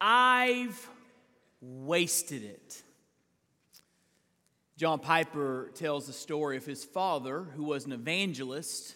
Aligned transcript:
I've 0.00 0.88
wasted 1.60 2.42
it. 2.42 2.82
John 4.76 4.98
Piper 4.98 5.70
tells 5.74 6.06
the 6.06 6.12
story 6.12 6.58
of 6.58 6.66
his 6.66 6.84
father, 6.84 7.44
who 7.56 7.64
was 7.64 7.86
an 7.86 7.92
evangelist, 7.92 8.94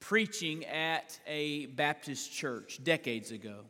preaching 0.00 0.64
at 0.64 1.18
a 1.26 1.66
Baptist 1.66 2.32
church 2.32 2.82
decades 2.82 3.30
ago. 3.30 3.60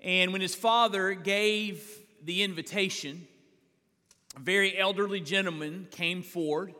And 0.00 0.32
when 0.32 0.40
his 0.40 0.54
father 0.54 1.12
gave 1.12 1.86
the 2.22 2.42
invitation, 2.42 3.26
a 4.34 4.40
very 4.40 4.78
elderly 4.78 5.20
gentleman 5.20 5.88
came 5.90 6.22
forward 6.22 6.74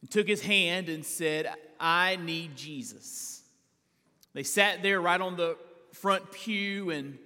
and 0.00 0.10
took 0.10 0.26
his 0.26 0.40
hand 0.40 0.88
and 0.88 1.04
said, 1.04 1.52
I 1.78 2.16
need 2.16 2.56
Jesus. 2.56 3.42
They 4.32 4.42
sat 4.42 4.82
there 4.82 5.00
right 5.00 5.20
on 5.20 5.36
the 5.36 5.58
front 5.92 6.32
pew, 6.32 6.90
and 6.90 7.18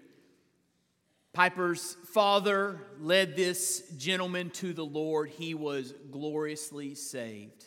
Piper's 1.32 1.96
father 2.12 2.80
led 3.00 3.36
this 3.36 3.82
gentleman 3.96 4.50
to 4.50 4.72
the 4.72 4.84
Lord. 4.84 5.30
He 5.30 5.54
was 5.54 5.92
gloriously 6.10 6.94
saved. 6.94 7.64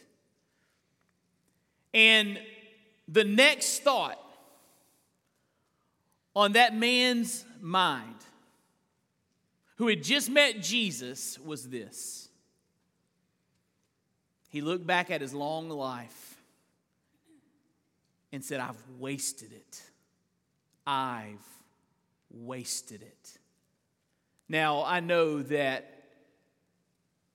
And 1.94 2.40
the 3.08 3.24
next 3.24 3.84
thought 3.84 4.20
on 6.36 6.54
that 6.54 6.76
man's 6.76 7.46
mind, 7.60 8.16
who 9.78 9.88
had 9.88 10.04
just 10.04 10.30
met 10.30 10.62
Jesus, 10.62 11.40
was 11.40 11.70
this. 11.70 12.30
He 14.50 14.62
looked 14.62 14.86
back 14.86 15.12
at 15.12 15.22
his 15.22 15.34
long 15.34 15.70
life 15.70 16.42
and 18.32 18.44
said, 18.44 18.60
I've 18.60 18.82
wasted 19.00 19.52
it. 19.52 19.82
I've 20.90 21.46
wasted 22.32 23.04
it. 23.04 23.38
Now, 24.48 24.84
I 24.84 25.02
know 25.02 25.44
that 25.44 25.88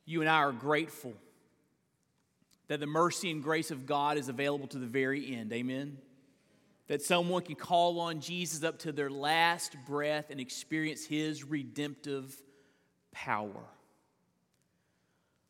you 0.04 0.22
and 0.22 0.28
I 0.28 0.38
are 0.38 0.50
grateful 0.50 1.14
that 2.66 2.80
the 2.80 2.86
mercy 2.86 3.30
and 3.30 3.44
grace 3.44 3.70
of 3.70 3.86
God 3.86 4.18
is 4.18 4.28
available 4.28 4.66
to 4.68 4.78
the 4.78 4.88
very 4.88 5.36
end. 5.36 5.52
Amen. 5.52 5.98
That 6.88 7.00
someone 7.00 7.42
can 7.42 7.54
call 7.54 8.00
on 8.00 8.20
Jesus 8.20 8.64
up 8.64 8.80
to 8.80 8.90
their 8.90 9.08
last 9.08 9.76
breath 9.86 10.30
and 10.30 10.40
experience 10.40 11.06
his 11.06 11.44
redemptive 11.44 12.34
power. 13.12 13.62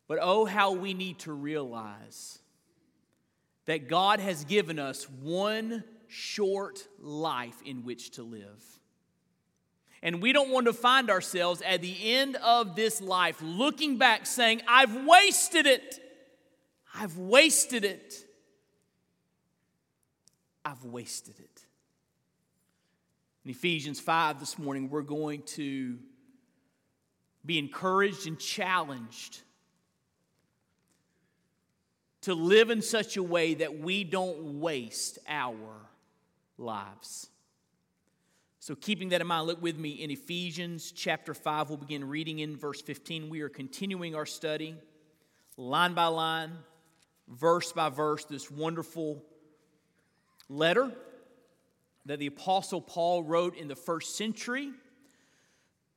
But 0.07 0.19
oh, 0.21 0.45
how 0.45 0.73
we 0.73 0.93
need 0.93 1.17
to 1.19 1.33
realize 1.33 2.37
that 3.65 3.87
God 3.87 4.19
has 4.19 4.45
given 4.45 4.77
us 4.77 5.09
one 5.09 5.83
short 6.15 6.87
life 6.99 7.61
in 7.65 7.83
which 7.83 8.11
to 8.11 8.23
live. 8.23 8.63
And 10.01 10.21
we 10.21 10.31
don't 10.31 10.49
want 10.49 10.67
to 10.67 10.73
find 10.73 11.09
ourselves 11.09 11.61
at 11.61 11.81
the 11.81 12.13
end 12.13 12.37
of 12.37 12.75
this 12.75 13.01
life 13.01 13.41
looking 13.41 13.97
back 13.97 14.25
saying, 14.25 14.61
I've 14.67 14.95
wasted 15.05 15.65
it. 15.65 15.99
I've 16.93 17.17
wasted 17.17 17.83
it. 17.83 18.15
I've 20.63 20.85
wasted 20.85 21.39
it. 21.39 21.65
In 23.43 23.51
Ephesians 23.51 23.99
5 23.99 24.39
this 24.39 24.57
morning, 24.57 24.89
we're 24.89 25.01
going 25.01 25.41
to 25.43 25.97
be 27.45 27.59
encouraged 27.59 28.25
and 28.25 28.39
challenged 28.39 29.41
to 32.21 32.33
live 32.33 32.69
in 32.69 32.81
such 32.81 33.17
a 33.17 33.23
way 33.23 33.53
that 33.55 33.79
we 33.79 34.03
don't 34.03 34.59
waste 34.59 35.19
our 35.27 35.89
lives. 36.57 37.29
So, 38.59 38.75
keeping 38.75 39.09
that 39.09 39.21
in 39.21 39.27
mind, 39.27 39.45
look 39.47 39.61
with 39.61 39.77
me 39.77 39.91
in 39.91 40.09
Ephesians 40.09 40.91
chapter 40.91 41.33
5. 41.33 41.69
We'll 41.69 41.77
begin 41.77 42.07
reading 42.07 42.39
in 42.39 42.57
verse 42.57 42.81
15. 42.81 43.29
We 43.29 43.41
are 43.41 43.49
continuing 43.49 44.15
our 44.15 44.25
study 44.25 44.75
line 45.57 45.93
by 45.93 46.07
line, 46.07 46.51
verse 47.27 47.71
by 47.71 47.89
verse, 47.89 48.25
this 48.25 48.49
wonderful 48.49 49.23
letter 50.49 50.91
that 52.05 52.19
the 52.19 52.27
Apostle 52.27 52.81
Paul 52.81 53.23
wrote 53.23 53.55
in 53.55 53.67
the 53.67 53.75
first 53.75 54.15
century 54.15 54.71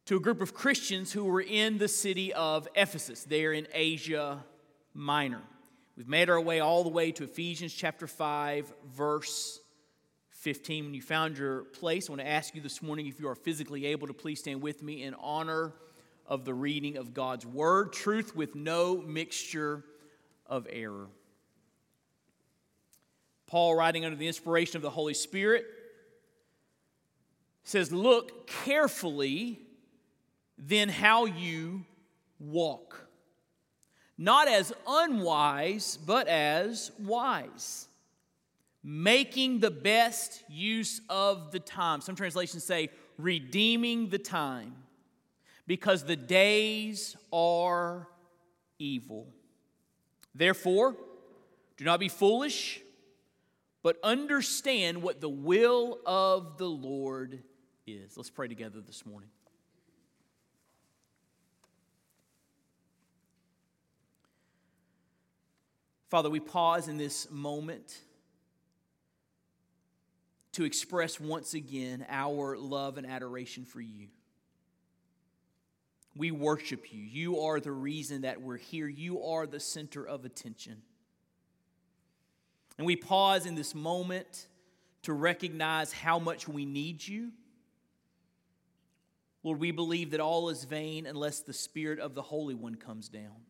to 0.06 0.16
a 0.16 0.20
group 0.20 0.40
of 0.40 0.54
Christians 0.54 1.12
who 1.12 1.24
were 1.24 1.42
in 1.42 1.78
the 1.78 1.88
city 1.88 2.32
of 2.32 2.66
Ephesus, 2.74 3.24
there 3.24 3.52
in 3.52 3.66
Asia 3.72 4.44
Minor. 4.94 5.42
We've 5.96 6.08
made 6.08 6.30
our 6.30 6.40
way 6.40 6.60
all 6.60 6.82
the 6.82 6.88
way 6.88 7.12
to 7.12 7.24
Ephesians 7.24 7.74
chapter 7.74 8.06
5, 8.06 8.72
verse 8.86 9.60
15. 10.40 10.84
When 10.86 10.94
you 10.94 11.02
found 11.02 11.38
your 11.38 11.64
place, 11.64 12.08
I 12.08 12.12
want 12.12 12.22
to 12.22 12.28
ask 12.28 12.54
you 12.54 12.60
this 12.60 12.82
morning 12.82 13.06
if 13.06 13.20
you 13.20 13.28
are 13.28 13.34
physically 13.34 13.86
able 13.86 14.06
to 14.06 14.14
please 14.14 14.40
stand 14.40 14.62
with 14.62 14.82
me 14.82 15.02
in 15.02 15.14
honor 15.14 15.72
of 16.26 16.44
the 16.44 16.54
reading 16.54 16.96
of 16.96 17.14
God's 17.14 17.46
word, 17.46 17.92
truth 17.92 18.36
with 18.36 18.54
no 18.54 19.02
mixture 19.02 19.84
of 20.46 20.66
error. 20.70 21.08
Paul, 23.46 23.74
writing 23.74 24.04
under 24.04 24.16
the 24.16 24.26
inspiration 24.26 24.76
of 24.76 24.82
the 24.82 24.90
Holy 24.90 25.14
Spirit, 25.14 25.64
says, 27.64 27.90
Look 27.92 28.46
carefully 28.46 29.60
then 30.58 30.88
how 30.88 31.24
you 31.24 31.84
walk 32.38 33.08
not 34.18 34.48
as 34.48 34.72
unwise, 34.86 35.96
but 36.04 36.26
as 36.26 36.90
wise, 36.98 37.87
making 38.90 39.60
the 39.60 39.70
best 39.70 40.42
use 40.48 41.02
of 41.10 41.52
the 41.52 41.60
time. 41.60 42.00
Some 42.00 42.16
translations 42.16 42.64
say, 42.64 42.88
redeeming 43.18 44.08
the 44.08 44.18
time, 44.18 44.74
because 45.66 46.04
the 46.04 46.16
days 46.16 47.14
are 47.30 48.08
evil. 48.78 49.26
Therefore, 50.34 50.96
do 51.76 51.84
not 51.84 52.00
be 52.00 52.08
foolish, 52.08 52.80
but 53.82 53.98
understand 54.02 55.02
what 55.02 55.20
the 55.20 55.28
will 55.28 55.98
of 56.06 56.56
the 56.56 56.70
Lord 56.70 57.42
is. 57.86 58.16
Let's 58.16 58.30
pray 58.30 58.48
together 58.48 58.80
this 58.80 59.04
morning. 59.04 59.28
Father, 66.08 66.30
we 66.30 66.40
pause 66.40 66.88
in 66.88 66.96
this 66.96 67.30
moment 67.30 68.00
to 70.58 70.64
express 70.64 71.20
once 71.20 71.54
again 71.54 72.04
our 72.08 72.56
love 72.58 72.98
and 72.98 73.06
adoration 73.06 73.64
for 73.64 73.80
you. 73.80 74.08
We 76.16 76.32
worship 76.32 76.92
you. 76.92 77.00
You 77.00 77.42
are 77.42 77.60
the 77.60 77.70
reason 77.70 78.22
that 78.22 78.42
we're 78.42 78.56
here. 78.56 78.88
You 78.88 79.22
are 79.22 79.46
the 79.46 79.60
center 79.60 80.04
of 80.04 80.24
attention. 80.24 80.82
And 82.76 82.88
we 82.88 82.96
pause 82.96 83.46
in 83.46 83.54
this 83.54 83.72
moment 83.72 84.48
to 85.02 85.12
recognize 85.12 85.92
how 85.92 86.18
much 86.18 86.48
we 86.48 86.66
need 86.66 87.06
you. 87.06 87.30
Lord, 89.44 89.60
we 89.60 89.70
believe 89.70 90.10
that 90.10 90.18
all 90.18 90.48
is 90.48 90.64
vain 90.64 91.06
unless 91.06 91.38
the 91.38 91.52
Spirit 91.52 92.00
of 92.00 92.16
the 92.16 92.22
Holy 92.22 92.56
One 92.56 92.74
comes 92.74 93.08
down. 93.08 93.44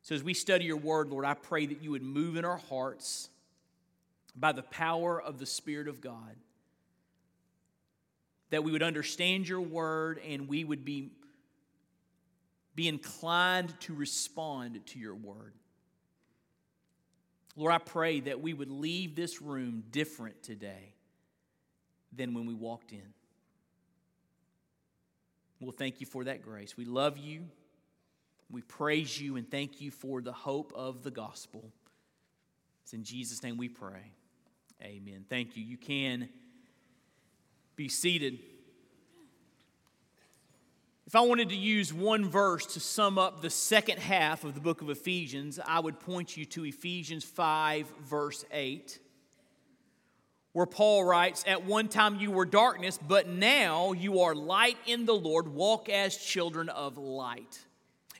So, 0.00 0.14
as 0.14 0.22
we 0.22 0.32
study 0.32 0.64
your 0.64 0.78
word, 0.78 1.10
Lord, 1.10 1.26
I 1.26 1.34
pray 1.34 1.66
that 1.66 1.82
you 1.82 1.90
would 1.90 2.02
move 2.02 2.36
in 2.36 2.46
our 2.46 2.56
hearts 2.56 3.28
by 4.36 4.52
the 4.52 4.62
power 4.62 5.20
of 5.20 5.38
the 5.38 5.46
Spirit 5.46 5.88
of 5.88 6.00
God, 6.00 6.36
that 8.50 8.62
we 8.62 8.72
would 8.72 8.82
understand 8.82 9.48
your 9.48 9.60
word 9.60 10.20
and 10.28 10.46
we 10.46 10.62
would 10.62 10.84
be, 10.84 11.10
be 12.74 12.86
inclined 12.86 13.78
to 13.80 13.94
respond 13.94 14.84
to 14.86 14.98
your 14.98 15.14
word. 15.14 15.54
Lord, 17.56 17.72
I 17.72 17.78
pray 17.78 18.20
that 18.20 18.40
we 18.40 18.52
would 18.52 18.70
leave 18.70 19.16
this 19.16 19.40
room 19.40 19.84
different 19.90 20.42
today 20.42 20.94
than 22.12 22.34
when 22.34 22.44
we 22.46 22.54
walked 22.54 22.92
in. 22.92 23.14
We'll 25.58 25.72
thank 25.72 26.00
you 26.00 26.06
for 26.06 26.24
that 26.24 26.42
grace. 26.42 26.76
We 26.76 26.84
love 26.84 27.16
you. 27.16 27.46
We 28.50 28.60
praise 28.60 29.18
you 29.18 29.36
and 29.36 29.50
thank 29.50 29.80
you 29.80 29.90
for 29.90 30.20
the 30.20 30.32
hope 30.32 30.72
of 30.74 31.02
the 31.02 31.10
gospel. 31.10 31.72
It's 32.84 32.92
in 32.92 33.02
Jesus' 33.02 33.42
name 33.42 33.56
we 33.56 33.68
pray. 33.68 34.12
Amen. 34.82 35.24
Thank 35.28 35.56
you. 35.56 35.64
You 35.64 35.78
can 35.78 36.28
be 37.76 37.88
seated. 37.88 38.38
If 41.06 41.14
I 41.14 41.20
wanted 41.20 41.48
to 41.48 41.56
use 41.56 41.94
one 41.94 42.28
verse 42.28 42.66
to 42.74 42.80
sum 42.80 43.18
up 43.18 43.40
the 43.40 43.48
second 43.48 43.98
half 44.00 44.44
of 44.44 44.54
the 44.54 44.60
book 44.60 44.82
of 44.82 44.90
Ephesians, 44.90 45.58
I 45.64 45.80
would 45.80 45.98
point 46.00 46.36
you 46.36 46.44
to 46.46 46.64
Ephesians 46.64 47.24
5, 47.24 47.86
verse 48.04 48.44
8, 48.52 48.98
where 50.52 50.66
Paul 50.66 51.04
writes, 51.04 51.44
At 51.46 51.64
one 51.64 51.88
time 51.88 52.16
you 52.16 52.30
were 52.30 52.44
darkness, 52.44 52.98
but 52.98 53.28
now 53.28 53.92
you 53.92 54.20
are 54.20 54.34
light 54.34 54.76
in 54.86 55.06
the 55.06 55.14
Lord. 55.14 55.48
Walk 55.48 55.88
as 55.88 56.16
children 56.16 56.68
of 56.68 56.98
light. 56.98 57.60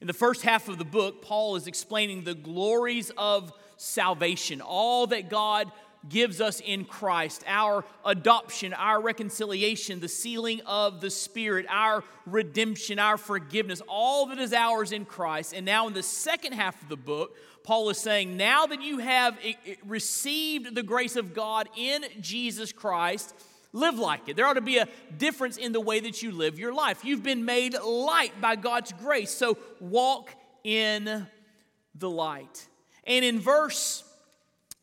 In 0.00 0.06
the 0.06 0.12
first 0.12 0.42
half 0.42 0.68
of 0.68 0.78
the 0.78 0.84
book, 0.84 1.22
Paul 1.22 1.56
is 1.56 1.66
explaining 1.66 2.24
the 2.24 2.34
glories 2.34 3.10
of 3.18 3.52
salvation, 3.76 4.60
all 4.60 5.06
that 5.08 5.28
God 5.28 5.70
gives 6.08 6.40
us 6.40 6.60
in 6.60 6.84
Christ 6.84 7.42
our 7.46 7.84
adoption, 8.04 8.72
our 8.74 9.00
reconciliation, 9.00 10.00
the 10.00 10.08
sealing 10.08 10.60
of 10.66 11.00
the 11.00 11.10
Spirit, 11.10 11.66
our 11.68 12.04
redemption, 12.26 12.98
our 12.98 13.16
forgiveness, 13.16 13.82
all 13.88 14.26
that 14.26 14.38
is 14.38 14.52
ours 14.52 14.92
in 14.92 15.04
Christ. 15.04 15.52
And 15.54 15.66
now, 15.66 15.86
in 15.88 15.94
the 15.94 16.02
second 16.02 16.52
half 16.52 16.80
of 16.82 16.88
the 16.88 16.96
book, 16.96 17.36
Paul 17.64 17.90
is 17.90 17.98
saying, 17.98 18.36
now 18.36 18.66
that 18.66 18.82
you 18.82 18.98
have 18.98 19.36
received 19.84 20.74
the 20.74 20.82
grace 20.82 21.16
of 21.16 21.34
God 21.34 21.68
in 21.76 22.04
Jesus 22.20 22.72
Christ, 22.72 23.34
live 23.72 23.98
like 23.98 24.28
it. 24.28 24.36
There 24.36 24.46
ought 24.46 24.54
to 24.54 24.60
be 24.60 24.78
a 24.78 24.88
difference 25.18 25.56
in 25.56 25.72
the 25.72 25.80
way 25.80 26.00
that 26.00 26.22
you 26.22 26.30
live 26.30 26.58
your 26.58 26.72
life. 26.72 27.04
You've 27.04 27.24
been 27.24 27.44
made 27.44 27.74
light 27.74 28.40
by 28.40 28.56
God's 28.56 28.92
grace, 28.92 29.30
so 29.30 29.58
walk 29.80 30.30
in 30.62 31.26
the 31.94 32.10
light. 32.10 32.68
And 33.04 33.24
in 33.24 33.40
verse 33.40 34.04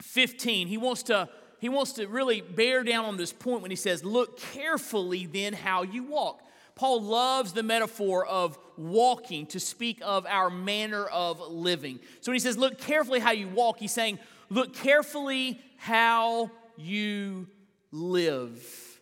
15, 0.04 0.68
he 0.68 0.78
wants 0.78 1.04
to 1.04 1.30
he 1.64 1.70
wants 1.70 1.94
to 1.94 2.08
really 2.08 2.42
bear 2.42 2.84
down 2.84 3.06
on 3.06 3.16
this 3.16 3.32
point 3.32 3.62
when 3.62 3.72
he 3.72 3.78
says, 3.78 4.04
Look 4.04 4.38
carefully 4.38 5.26
then 5.26 5.54
how 5.54 5.84
you 5.84 6.04
walk. 6.04 6.42
Paul 6.76 7.02
loves 7.02 7.54
the 7.54 7.64
metaphor 7.64 8.26
of 8.26 8.60
walking 8.76 9.46
to 9.48 9.62
speak 9.62 10.02
of 10.04 10.26
our 10.26 10.50
manner 10.50 11.06
of 11.06 11.40
living. 11.40 12.00
So 12.20 12.32
when 12.32 12.36
he 12.36 12.42
says, 12.42 12.58
Look 12.58 12.80
carefully 12.80 13.22
how 13.22 13.32
you 13.32 13.48
walk, 13.48 13.80
he's 13.80 13.94
saying, 13.94 14.20
Look 14.50 14.74
carefully 14.74 15.62
how 15.78 16.52
you 16.76 17.48
live. 17.94 19.00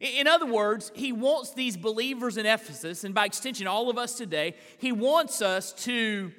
In 0.00 0.26
other 0.26 0.46
words, 0.46 0.90
he 0.94 1.12
wants 1.12 1.52
these 1.52 1.76
believers 1.76 2.38
in 2.38 2.44
Ephesus, 2.44 3.04
and 3.04 3.14
by 3.14 3.26
extension, 3.26 3.68
all 3.68 3.88
of 3.88 3.98
us 3.98 4.16
today, 4.16 4.56
he 4.78 4.90
wants 4.90 5.42
us 5.42 5.72
to 5.84 6.32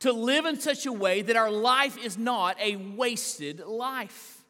to 0.00 0.12
live 0.12 0.44
in 0.44 0.60
such 0.60 0.86
a 0.86 0.92
way 0.92 1.22
that 1.22 1.36
our 1.36 1.50
life 1.50 1.96
is 1.96 2.18
not 2.18 2.58
a 2.60 2.76
wasted 2.76 3.60
life. 3.60 4.42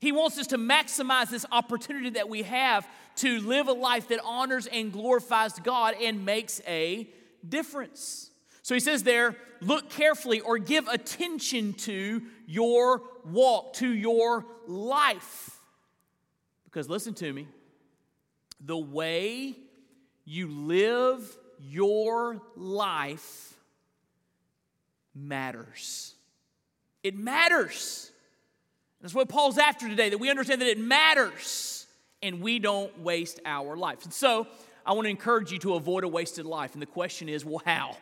He 0.00 0.12
wants 0.12 0.38
us 0.38 0.48
to 0.48 0.58
maximize 0.58 1.30
this 1.30 1.46
opportunity 1.50 2.10
that 2.10 2.28
we 2.28 2.42
have 2.42 2.86
to 3.16 3.40
live 3.40 3.68
a 3.68 3.72
life 3.72 4.08
that 4.08 4.20
honors 4.24 4.66
and 4.66 4.92
glorifies 4.92 5.54
God 5.60 5.94
and 6.00 6.24
makes 6.24 6.60
a 6.66 7.08
difference. 7.48 8.30
So 8.62 8.74
he 8.74 8.80
says 8.80 9.02
there, 9.02 9.36
look 9.60 9.90
carefully 9.90 10.40
or 10.40 10.58
give 10.58 10.88
attention 10.88 11.74
to 11.74 12.22
your 12.46 13.02
walk, 13.24 13.74
to 13.74 13.88
your 13.88 14.46
life. 14.66 15.58
Because 16.64 16.88
listen 16.88 17.14
to 17.14 17.32
me, 17.32 17.46
the 18.60 18.76
way 18.76 19.54
you 20.24 20.48
live 20.48 21.36
your 21.60 22.42
life 22.56 23.53
matters. 25.14 26.14
It 27.02 27.16
matters. 27.16 28.10
That's 29.00 29.14
what 29.14 29.28
Paul's 29.28 29.58
after 29.58 29.88
today, 29.88 30.08
that 30.08 30.18
we 30.18 30.30
understand 30.30 30.60
that 30.62 30.68
it 30.68 30.78
matters 30.78 31.86
and 32.22 32.40
we 32.40 32.58
don't 32.58 32.98
waste 33.00 33.38
our 33.44 33.76
life. 33.76 34.04
And 34.04 34.12
so 34.12 34.46
I 34.86 34.94
want 34.94 35.04
to 35.04 35.10
encourage 35.10 35.52
you 35.52 35.58
to 35.60 35.74
avoid 35.74 36.04
a 36.04 36.08
wasted 36.08 36.46
life. 36.46 36.72
And 36.72 36.80
the 36.80 36.86
question 36.86 37.28
is, 37.28 37.44
well, 37.44 37.60
how? 37.64 37.96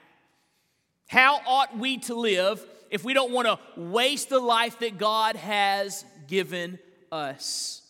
How 1.08 1.40
ought 1.46 1.76
we 1.76 1.98
to 1.98 2.14
live 2.14 2.64
if 2.90 3.04
we 3.04 3.14
don't 3.14 3.32
want 3.32 3.48
to 3.48 3.58
waste 3.76 4.28
the 4.28 4.38
life 4.38 4.78
that 4.78 4.96
God 4.96 5.36
has 5.36 6.04
given 6.28 6.78
us? 7.10 7.82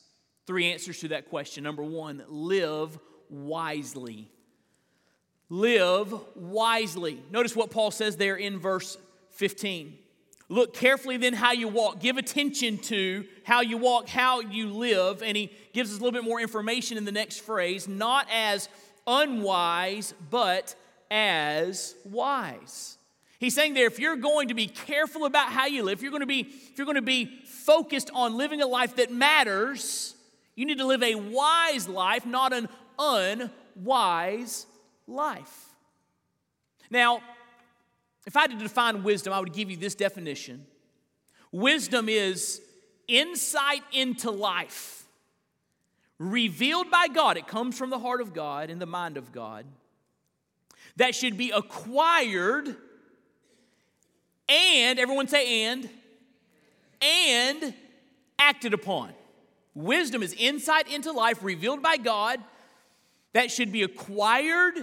Three 0.47 0.73
answers 0.73 1.01
to 1.01 1.09
that 1.09 1.29
question. 1.29 1.63
Number 1.63 1.85
one, 1.85 2.25
live 2.29 2.99
wisely. 3.29 4.31
Live 5.49 6.15
wisely. 6.35 7.23
Notice 7.31 7.55
what 7.55 7.71
Paul 7.71 7.91
says 7.91 8.17
there 8.17 8.37
in 8.37 8.59
verse 8.59 8.97
15. 9.33 9.99
Look 10.49 10.75
carefully 10.75 11.17
then 11.17 11.33
how 11.33 11.53
you 11.53 11.69
walk. 11.69 12.01
Give 12.01 12.19
attention 12.19 12.79
to 12.79 13.25
how 13.45 13.63
you 13.63 13.79
walk, 13.79 14.09
how 14.09 14.41
you 14.41 14.69
live. 14.69 15.23
And 15.23 15.37
he 15.37 15.51
gives 15.73 15.91
us 15.91 15.99
a 15.99 16.03
little 16.03 16.13
bit 16.13 16.29
more 16.29 16.41
information 16.41 16.99
in 16.99 17.05
the 17.05 17.13
next 17.13 17.39
phrase 17.39 17.89
not 17.89 18.27
as 18.31 18.69
unwise, 19.07 20.15
but 20.31 20.75
as 21.11 21.95
wise. 22.05 22.99
He's 23.39 23.55
saying 23.55 23.75
there, 23.75 23.87
if 23.87 23.99
you're 23.99 24.17
going 24.17 24.49
to 24.49 24.55
be 24.55 24.69
careful 24.69 25.25
about 25.25 25.51
how 25.51 25.67
you 25.67 25.83
live, 25.83 25.99
if 25.99 26.03
you're 26.03 26.13
going 26.13 26.21
to 26.21 26.27
be, 26.27 26.41
if 26.41 26.79
you're 26.79 26.85
going 26.85 26.95
to 26.95 27.03
be 27.03 27.41
focused 27.45 28.11
on 28.15 28.37
living 28.37 28.63
a 28.63 28.67
life 28.67 28.97
that 28.97 29.11
matters, 29.11 30.15
you 30.55 30.65
need 30.65 30.79
to 30.79 30.87
live 30.87 31.03
a 31.03 31.15
wise 31.15 31.89
life, 31.89 32.25
not 32.25 32.53
an 32.53 32.69
unwise 32.99 34.67
life. 35.07 35.71
Now, 36.91 37.23
if 38.27 38.37
I 38.37 38.43
had 38.43 38.51
to 38.51 38.57
define 38.57 39.03
wisdom, 39.03 39.33
I 39.33 39.41
would 39.41 39.53
give 39.53 39.71
you 39.71 39.77
this 39.77 39.95
definition 39.95 40.67
Wisdom 41.51 42.09
is 42.09 42.63
insight 43.07 43.83
into 43.93 44.31
life, 44.31 45.05
revealed 46.19 46.91
by 46.91 47.09
God. 47.09 47.37
It 47.37 47.47
comes 47.47 47.77
from 47.77 47.91
the 47.91 47.99
heart 47.99 48.23
of 48.23 48.33
God 48.33 48.71
and 48.71 48.81
the 48.81 48.87
mind 48.87 49.19
of 49.19 49.33
God, 49.33 49.67
that 50.97 51.15
should 51.15 51.37
be 51.37 51.51
acquired 51.51 52.75
and, 54.49 54.99
everyone 54.99 55.29
say 55.29 55.65
and, 55.65 55.89
and 57.01 57.75
acted 58.39 58.75
upon. 58.75 59.13
Wisdom 59.75 60.23
is 60.23 60.35
insight 60.35 60.89
into 60.89 61.13
life 61.13 61.43
revealed 61.43 61.83
by 61.83 61.97
God 61.97 62.39
that 63.33 63.51
should 63.51 63.73
be 63.73 63.83
acquired 63.83 64.75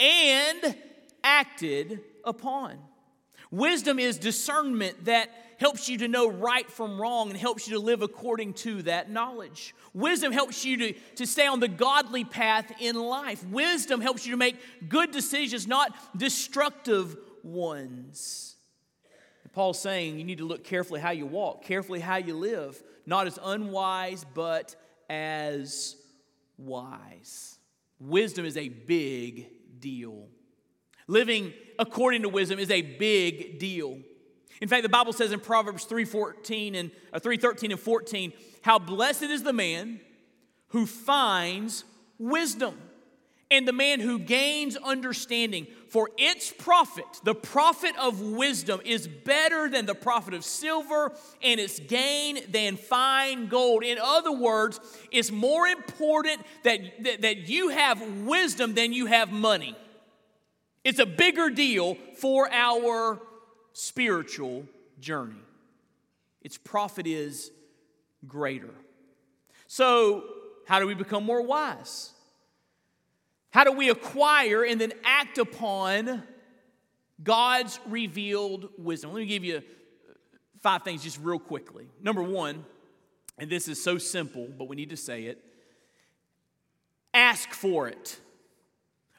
and 0.00 0.76
acted 1.22 2.00
upon. 2.24 2.78
Wisdom 3.50 3.98
is 3.98 4.18
discernment 4.18 5.04
that 5.04 5.28
helps 5.58 5.88
you 5.88 5.98
to 5.98 6.08
know 6.08 6.28
right 6.28 6.68
from 6.70 7.00
wrong 7.00 7.30
and 7.30 7.38
helps 7.38 7.68
you 7.68 7.74
to 7.74 7.80
live 7.80 8.02
according 8.02 8.54
to 8.54 8.82
that 8.82 9.10
knowledge. 9.10 9.74
Wisdom 9.94 10.32
helps 10.32 10.64
you 10.64 10.76
to, 10.76 10.92
to 11.16 11.26
stay 11.26 11.46
on 11.46 11.60
the 11.60 11.68
godly 11.68 12.24
path 12.24 12.72
in 12.80 12.96
life. 12.96 13.44
Wisdom 13.46 14.00
helps 14.00 14.26
you 14.26 14.32
to 14.32 14.36
make 14.36 14.56
good 14.88 15.10
decisions, 15.10 15.66
not 15.66 15.94
destructive 16.16 17.16
ones. 17.44 18.56
Paul's 19.52 19.78
saying 19.78 20.18
you 20.18 20.24
need 20.24 20.38
to 20.38 20.46
look 20.46 20.64
carefully 20.64 21.00
how 21.00 21.10
you 21.10 21.26
walk, 21.26 21.62
carefully 21.62 22.00
how 22.00 22.16
you 22.16 22.34
live, 22.34 22.82
not 23.04 23.26
as 23.26 23.38
unwise, 23.42 24.24
but 24.34 24.74
as 25.10 25.96
wise. 26.56 27.58
Wisdom 28.00 28.46
is 28.46 28.56
a 28.56 28.68
big 28.68 29.46
deal. 29.78 30.26
Living 31.12 31.52
according 31.78 32.22
to 32.22 32.30
wisdom 32.30 32.58
is 32.58 32.70
a 32.70 32.80
big 32.80 33.58
deal. 33.58 33.98
In 34.62 34.68
fact, 34.68 34.82
the 34.82 34.88
Bible 34.88 35.12
says 35.12 35.30
in 35.30 35.40
Proverbs 35.40 35.84
3:14 35.84 36.74
and 36.74 36.90
uh, 37.12 37.20
3:13 37.20 37.72
and 37.72 37.78
14, 37.78 38.32
how 38.62 38.78
blessed 38.78 39.24
is 39.24 39.42
the 39.42 39.52
man 39.52 40.00
who 40.68 40.86
finds 40.86 41.84
wisdom 42.18 42.78
and 43.50 43.68
the 43.68 43.74
man 43.74 44.00
who 44.00 44.18
gains 44.20 44.78
understanding. 44.78 45.66
For 45.90 46.08
its 46.16 46.50
profit, 46.50 47.04
the 47.24 47.34
profit 47.34 47.94
of 48.00 48.22
wisdom, 48.22 48.80
is 48.82 49.06
better 49.06 49.68
than 49.68 49.84
the 49.84 49.94
profit 49.94 50.32
of 50.32 50.46
silver, 50.46 51.12
and 51.42 51.60
its 51.60 51.78
gain 51.78 52.38
than 52.48 52.78
fine 52.78 53.48
gold. 53.48 53.84
In 53.84 53.98
other 53.98 54.32
words, 54.32 54.80
it's 55.10 55.30
more 55.30 55.66
important 55.66 56.40
that, 56.62 56.80
that, 57.04 57.20
that 57.20 57.36
you 57.50 57.68
have 57.68 58.00
wisdom 58.24 58.72
than 58.72 58.94
you 58.94 59.04
have 59.04 59.30
money. 59.30 59.76
It's 60.84 60.98
a 60.98 61.06
bigger 61.06 61.50
deal 61.50 61.96
for 62.16 62.50
our 62.52 63.20
spiritual 63.72 64.66
journey. 65.00 65.40
Its 66.40 66.58
profit 66.58 67.06
is 67.06 67.50
greater. 68.26 68.74
So, 69.68 70.24
how 70.66 70.80
do 70.80 70.86
we 70.86 70.94
become 70.94 71.24
more 71.24 71.42
wise? 71.42 72.12
How 73.50 73.64
do 73.64 73.72
we 73.72 73.90
acquire 73.90 74.64
and 74.64 74.80
then 74.80 74.92
act 75.04 75.38
upon 75.38 76.22
God's 77.22 77.78
revealed 77.86 78.68
wisdom? 78.78 79.12
Let 79.12 79.20
me 79.20 79.26
give 79.26 79.44
you 79.44 79.62
five 80.60 80.82
things 80.82 81.02
just 81.02 81.18
real 81.20 81.38
quickly. 81.38 81.86
Number 82.00 82.22
one, 82.22 82.64
and 83.38 83.50
this 83.50 83.68
is 83.68 83.82
so 83.82 83.98
simple, 83.98 84.48
but 84.56 84.68
we 84.68 84.76
need 84.76 84.90
to 84.90 84.96
say 84.96 85.24
it 85.24 85.42
ask 87.14 87.50
for 87.50 87.88
it. 87.88 88.18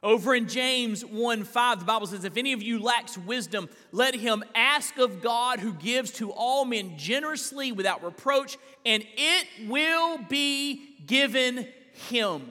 Over 0.04 0.36
in 0.36 0.50
James 0.50 1.06
1 1.06 1.46
5, 1.46 1.80
the 1.80 1.86
Bible 1.86 2.08
says, 2.08 2.26
If 2.26 2.36
any 2.36 2.52
of 2.52 2.62
you 2.62 2.80
lacks 2.80 3.18
wisdom, 3.18 3.70
let 3.94 4.14
him 4.14 4.44
ask 4.54 4.98
of 4.98 5.22
God 5.22 5.62
who 5.62 5.72
gives 5.72 6.12
to 6.14 6.30
all 6.34 6.66
men 6.66 6.98
generously 6.98 7.72
without 7.72 8.04
reproach, 8.04 8.58
and 8.86 9.06
it 9.16 9.48
will 9.70 10.18
be 10.18 10.98
given 11.06 11.70
him. 12.10 12.50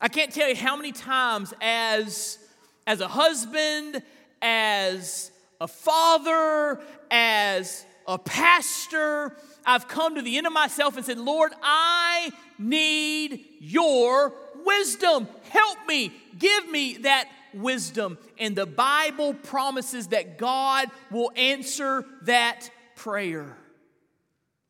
I 0.00 0.08
can't 0.08 0.32
tell 0.32 0.48
you 0.48 0.56
how 0.56 0.74
many 0.74 0.92
times 0.92 1.52
as, 1.60 2.38
as 2.86 3.02
a 3.02 3.08
husband, 3.08 4.02
as 4.40 5.30
a 5.60 5.68
father, 5.68 6.80
as 7.10 7.84
a 8.08 8.18
pastor, 8.18 9.36
I've 9.66 9.86
come 9.86 10.14
to 10.14 10.22
the 10.22 10.38
end 10.38 10.46
of 10.46 10.52
myself 10.54 10.96
and 10.96 11.04
said, 11.04 11.18
Lord, 11.18 11.52
I 11.62 12.32
need 12.58 13.44
your 13.60 14.34
wisdom. 14.64 15.28
Help 15.50 15.78
me. 15.86 16.12
Give 16.38 16.68
me 16.70 16.98
that 16.98 17.28
wisdom. 17.52 18.18
And 18.38 18.56
the 18.56 18.66
Bible 18.66 19.34
promises 19.34 20.08
that 20.08 20.38
God 20.38 20.88
will 21.10 21.30
answer 21.36 22.04
that 22.22 22.70
prayer. 22.96 23.56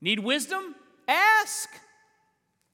Need 0.00 0.20
wisdom? 0.20 0.74
Ask. 1.08 1.68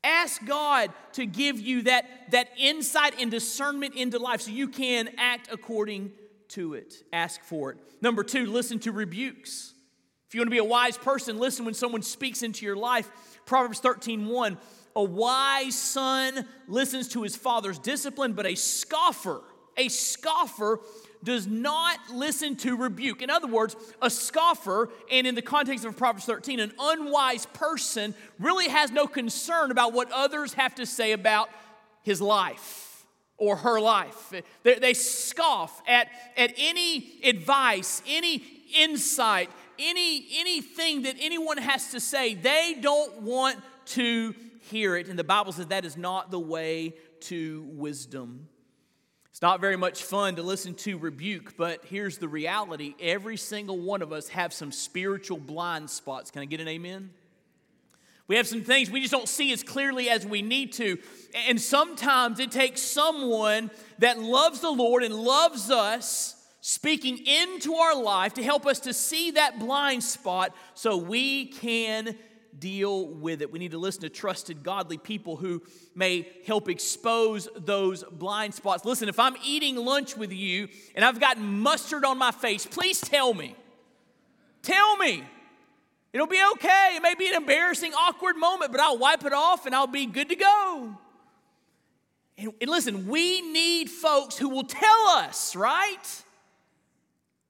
Ask 0.03 0.45
God 0.47 0.91
to 1.13 1.27
give 1.27 1.61
you 1.61 1.83
that, 1.83 2.31
that 2.31 2.49
insight 2.57 3.21
and 3.21 3.31
discernment 3.31 3.95
into 3.95 4.19
life 4.19 4.43
so 4.43 4.51
you 4.51 4.69
can 4.69 5.11
act 5.19 5.49
according 5.53 6.13
to 6.49 6.75
it. 6.75 6.95
Ask 7.13 7.43
for 7.43 7.73
it. 7.73 7.79
Number 8.01 8.25
two, 8.25 8.47
listen 8.47 8.79
to 8.81 8.93
rebukes. 8.93 9.75
If 10.27 10.35
you 10.35 10.41
want 10.41 10.47
to 10.47 10.53
be 10.53 10.59
a 10.59 10.65
wise 10.65 10.97
person, 10.97 11.39
listen 11.39 11.65
when 11.65 11.75
someone 11.75 12.03
speaks 12.03 12.43
into 12.43 12.65
your 12.65 12.77
life. 12.77 13.11
Proverbs 13.47 13.81
13 13.81 14.27
1. 14.27 14.59
A 14.97 15.03
wise 15.03 15.77
son 15.77 16.47
listens 16.67 17.09
to 17.09 17.23
his 17.23 17.37
father's 17.37 17.79
discipline, 17.79 18.33
but 18.33 18.47
a 18.47 18.55
scoffer, 18.55 19.43
a 19.77 19.89
scoffer 19.89 20.81
does 21.23 21.47
not 21.47 21.99
listen 22.13 22.57
to 22.57 22.77
rebuke. 22.77 23.23
In 23.23 23.31
other 23.31 23.47
words, 23.47 23.77
a 24.01 24.11
scoffer, 24.11 24.91
and 25.11 25.27
in 25.27 25.35
the 25.35 25.43
context 25.43 25.85
of 25.85 25.97
Proverbs 25.97 26.25
13, 26.25 26.61
an 26.61 26.73
unwise 26.79 27.47
person 27.47 28.15
really 28.39 28.69
has 28.69 28.91
no 28.91 29.07
concern 29.07 29.71
about 29.71 29.93
what 29.93 30.11
others 30.13 30.55
have 30.55 30.75
to 30.77 30.87
say 30.87 31.13
about 31.13 31.51
his 32.03 32.21
life 32.21 33.05
or 33.37 33.57
her 33.57 33.81
life. 33.81 34.33
They, 34.63 34.75
they 34.75 34.95
scoff 34.95 35.83
at, 35.87 36.09
at 36.37 36.53
any 36.57 37.21
advice, 37.25 38.03
any 38.07 38.43
insight, 38.79 39.51
any, 39.79 40.27
anything 40.37 41.03
that 41.03 41.17
anyone 41.21 41.59
has 41.59 41.91
to 41.93 42.01
say. 42.01 42.35
They 42.35 42.77
don't 42.81 43.23
want 43.23 43.59
to 43.87 44.35
hear 44.71 44.97
it. 44.97 45.09
And 45.09 45.19
the 45.19 45.25
Bible 45.25 45.53
says 45.53 45.67
that 45.67 45.85
is 45.85 45.97
not 45.97 46.31
the 46.31 46.41
way 46.41 46.95
to 47.23 47.67
wisdom. 47.73 48.49
It's 49.31 49.43
not 49.43 49.61
very 49.61 49.77
much 49.77 50.03
fun 50.03 50.37
to 50.37 50.43
listen 50.43 50.75
to 50.75 50.99
rebuke, 50.99 51.57
but 51.57 51.85
here's 51.85 52.19
the 52.19 52.29
reality 52.29 52.95
every 53.01 53.37
single 53.37 53.79
one 53.79 54.03
of 54.03 54.13
us 54.13 54.29
have 54.29 54.53
some 54.53 54.73
spiritual 54.73 55.39
blind 55.39 55.89
spots. 55.89 56.31
Can 56.31 56.43
I 56.43 56.47
get 56.47 56.61
an 56.61 56.69
amen? 56.69 57.11
We 58.27 58.37
have 58.37 58.47
some 58.47 58.63
things 58.63 58.91
we 58.91 59.01
just 59.01 59.13
don't 59.13 59.29
see 59.29 59.53
as 59.53 59.63
clearly 59.63 60.09
as 60.09 60.25
we 60.25 60.41
need 60.41 60.73
to. 60.75 60.99
And 61.49 61.61
sometimes 61.61 62.39
it 62.39 62.53
takes 62.53 62.81
someone 62.81 63.73
that 63.99 64.21
loves 64.21 64.61
the 64.61 64.71
Lord 64.71 65.03
and 65.03 65.15
loves 65.15 65.71
us 65.71 66.37
speaking 66.61 67.19
into 67.19 67.75
our 67.75 68.01
life 68.01 68.35
to 68.35 68.43
help 68.43 68.67
us 68.67 68.81
to 68.81 68.93
see 68.93 69.33
that 69.33 69.59
blind 69.59 70.05
spot 70.05 70.55
so 70.75 70.97
we 70.97 71.47
can 71.47 72.17
deal 72.59 73.07
with 73.07 73.43
it. 73.43 73.53
We 73.53 73.59
need 73.59 73.71
to 73.73 73.79
listen 73.79 74.03
to 74.03 74.09
trusted, 74.09 74.63
godly 74.63 74.99
people 74.99 75.37
who 75.37 75.63
may 75.95 76.29
help 76.47 76.69
expose 76.69 77.49
those 77.57 78.05
blind 78.05 78.55
spots. 78.55 78.85
Listen, 78.85 79.09
if 79.09 79.19
I'm 79.19 79.37
eating 79.45 79.77
lunch 79.77 80.17
with 80.17 80.33
you 80.33 80.69
and 80.95 81.05
I've 81.05 81.21
got 81.21 81.39
mustard 81.39 82.05
on 82.05 82.19
my 82.19 82.31
face, 82.31 82.67
please 82.67 83.01
tell 83.01 83.33
me. 83.35 83.57
Tell 84.63 84.97
me. 84.97 85.25
It'll 86.13 86.27
be 86.27 86.43
okay. 86.55 86.95
It 86.97 87.03
may 87.03 87.15
be 87.15 87.29
an 87.29 87.35
embarrassing, 87.35 87.93
awkward 87.95 88.37
moment, 88.37 88.73
but 88.73 88.81
I'll 88.81 88.99
wipe 88.99 89.25
it 89.25 89.33
off 89.33 89.67
and 89.67 89.75
I'll 89.75 89.87
be 89.87 90.07
good 90.07 90.29
to 90.31 90.37
go. 90.37 90.99
And, 92.37 92.53
and 92.61 92.71
listen, 92.71 93.07
we 93.07 93.43
need 93.43 93.91
folks 93.91 94.37
who 94.37 94.49
will 94.49 94.65
tell 94.65 95.07
us, 95.09 95.55
right? 95.55 96.25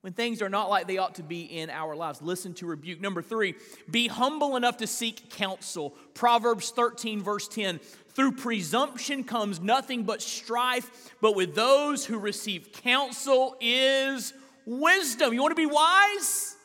When 0.03 0.13
things 0.15 0.41
are 0.41 0.49
not 0.49 0.71
like 0.71 0.87
they 0.87 0.99
ought 0.99 1.17
to 1.17 1.23
be 1.23 1.43
in 1.43 1.69
our 1.69 1.95
lives. 1.95 2.23
Listen 2.23 2.55
to 2.55 2.67
rebuke. 2.67 3.01
Number 3.01 3.21
three, 3.21 3.55
be 3.91 4.09
humble 4.09 4.57
enough 4.57 4.79
to 4.79 4.87
seek 4.87 5.31
counsel. 5.31 5.95
Proverbs 6.15 6.71
13, 6.71 7.23
verse 7.23 7.49
10. 7.49 7.81
Through 8.09 8.33
presumption 8.33 9.25
comes 9.25 9.61
nothing 9.61 10.05
but 10.05 10.23
strife, 10.23 11.15
but 11.21 11.37
with 11.37 11.55
those 11.55 12.07
who 12.07 12.19
receive 12.19 12.73
counsel 12.73 13.57
is 13.61 14.33
wisdom. 14.67 15.35
You 15.35 15.43
want 15.43 15.53
to 15.53 15.57
be 15.57 15.67
wise? 15.67 16.57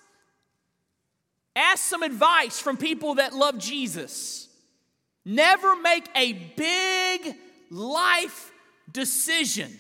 Ask 1.55 1.83
some 1.83 2.03
advice 2.03 2.59
from 2.59 2.77
people 2.77 3.15
that 3.15 3.33
love 3.33 3.57
Jesus. 3.57 4.47
Never 5.23 5.75
make 5.75 6.07
a 6.15 6.33
big 6.33 7.35
life 7.69 8.51
decision 8.91 9.77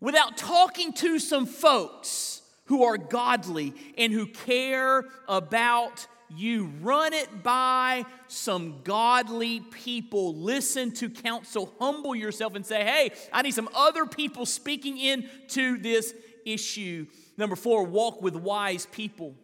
without 0.00 0.36
talking 0.36 0.92
to 0.94 1.18
some 1.18 1.46
folks 1.46 2.35
who 2.66 2.84
are 2.84 2.96
godly 2.96 3.74
and 3.96 4.12
who 4.12 4.26
care 4.26 5.04
about 5.28 6.06
you. 6.34 6.66
Run 6.80 7.12
it 7.12 7.42
by 7.42 8.04
some 8.28 8.82
godly 8.82 9.60
people. 9.60 10.34
Listen 10.34 10.92
to 10.92 11.08
counsel. 11.08 11.72
Humble 11.80 12.14
yourself 12.14 12.54
and 12.54 12.64
say, 12.64 12.84
hey, 12.84 13.12
I 13.32 13.42
need 13.42 13.54
some 13.54 13.68
other 13.74 14.06
people 14.06 14.46
speaking 14.46 14.98
into 14.98 15.78
this 15.78 16.14
issue. 16.44 17.06
Number 17.36 17.56
four, 17.56 17.84
walk 17.84 18.22
with 18.22 18.34
wise 18.34 18.86
people. 18.86 19.34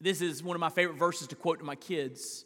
This 0.00 0.20
is 0.20 0.42
one 0.42 0.54
of 0.54 0.60
my 0.60 0.68
favorite 0.68 0.98
verses 0.98 1.28
to 1.28 1.36
quote 1.36 1.58
to 1.58 1.64
my 1.64 1.74
kids. 1.74 2.44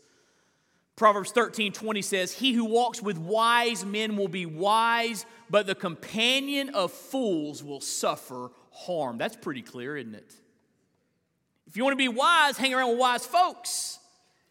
Proverbs 0.97 1.33
13 1.33 1.73
20 1.73 2.03
says, 2.03 2.33
He 2.33 2.53
who 2.53 2.67
walks 2.67 3.03
with 3.03 3.17
wise 3.17 3.85
men 3.85 4.17
will 4.17 4.29
be 4.29 4.47
wise, 4.47 5.25
but 5.49 5.67
the 5.67 5.75
companion 5.75 6.69
of 6.71 6.93
fools 6.93 7.65
will 7.65 7.81
suffer 7.81 8.51
harm. 8.71 9.19
That's 9.19 9.37
pretty 9.37 9.63
clear, 9.63 9.97
isn't 9.97 10.15
it? 10.15 10.35
If 11.67 11.77
you 11.77 11.85
want 11.85 11.93
to 11.93 11.99
be 11.99 12.09
wise, 12.09 12.57
hang 12.57 12.75
around 12.75 12.91
with 12.91 12.99
wise 12.99 13.25
folks, 13.25 13.99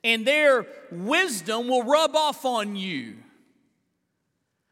and 0.04 0.26
their 0.26 0.66
wisdom 0.92 1.68
will 1.68 1.84
rub 1.84 2.16
off 2.16 2.46
on 2.46 2.76
you. 2.76 3.16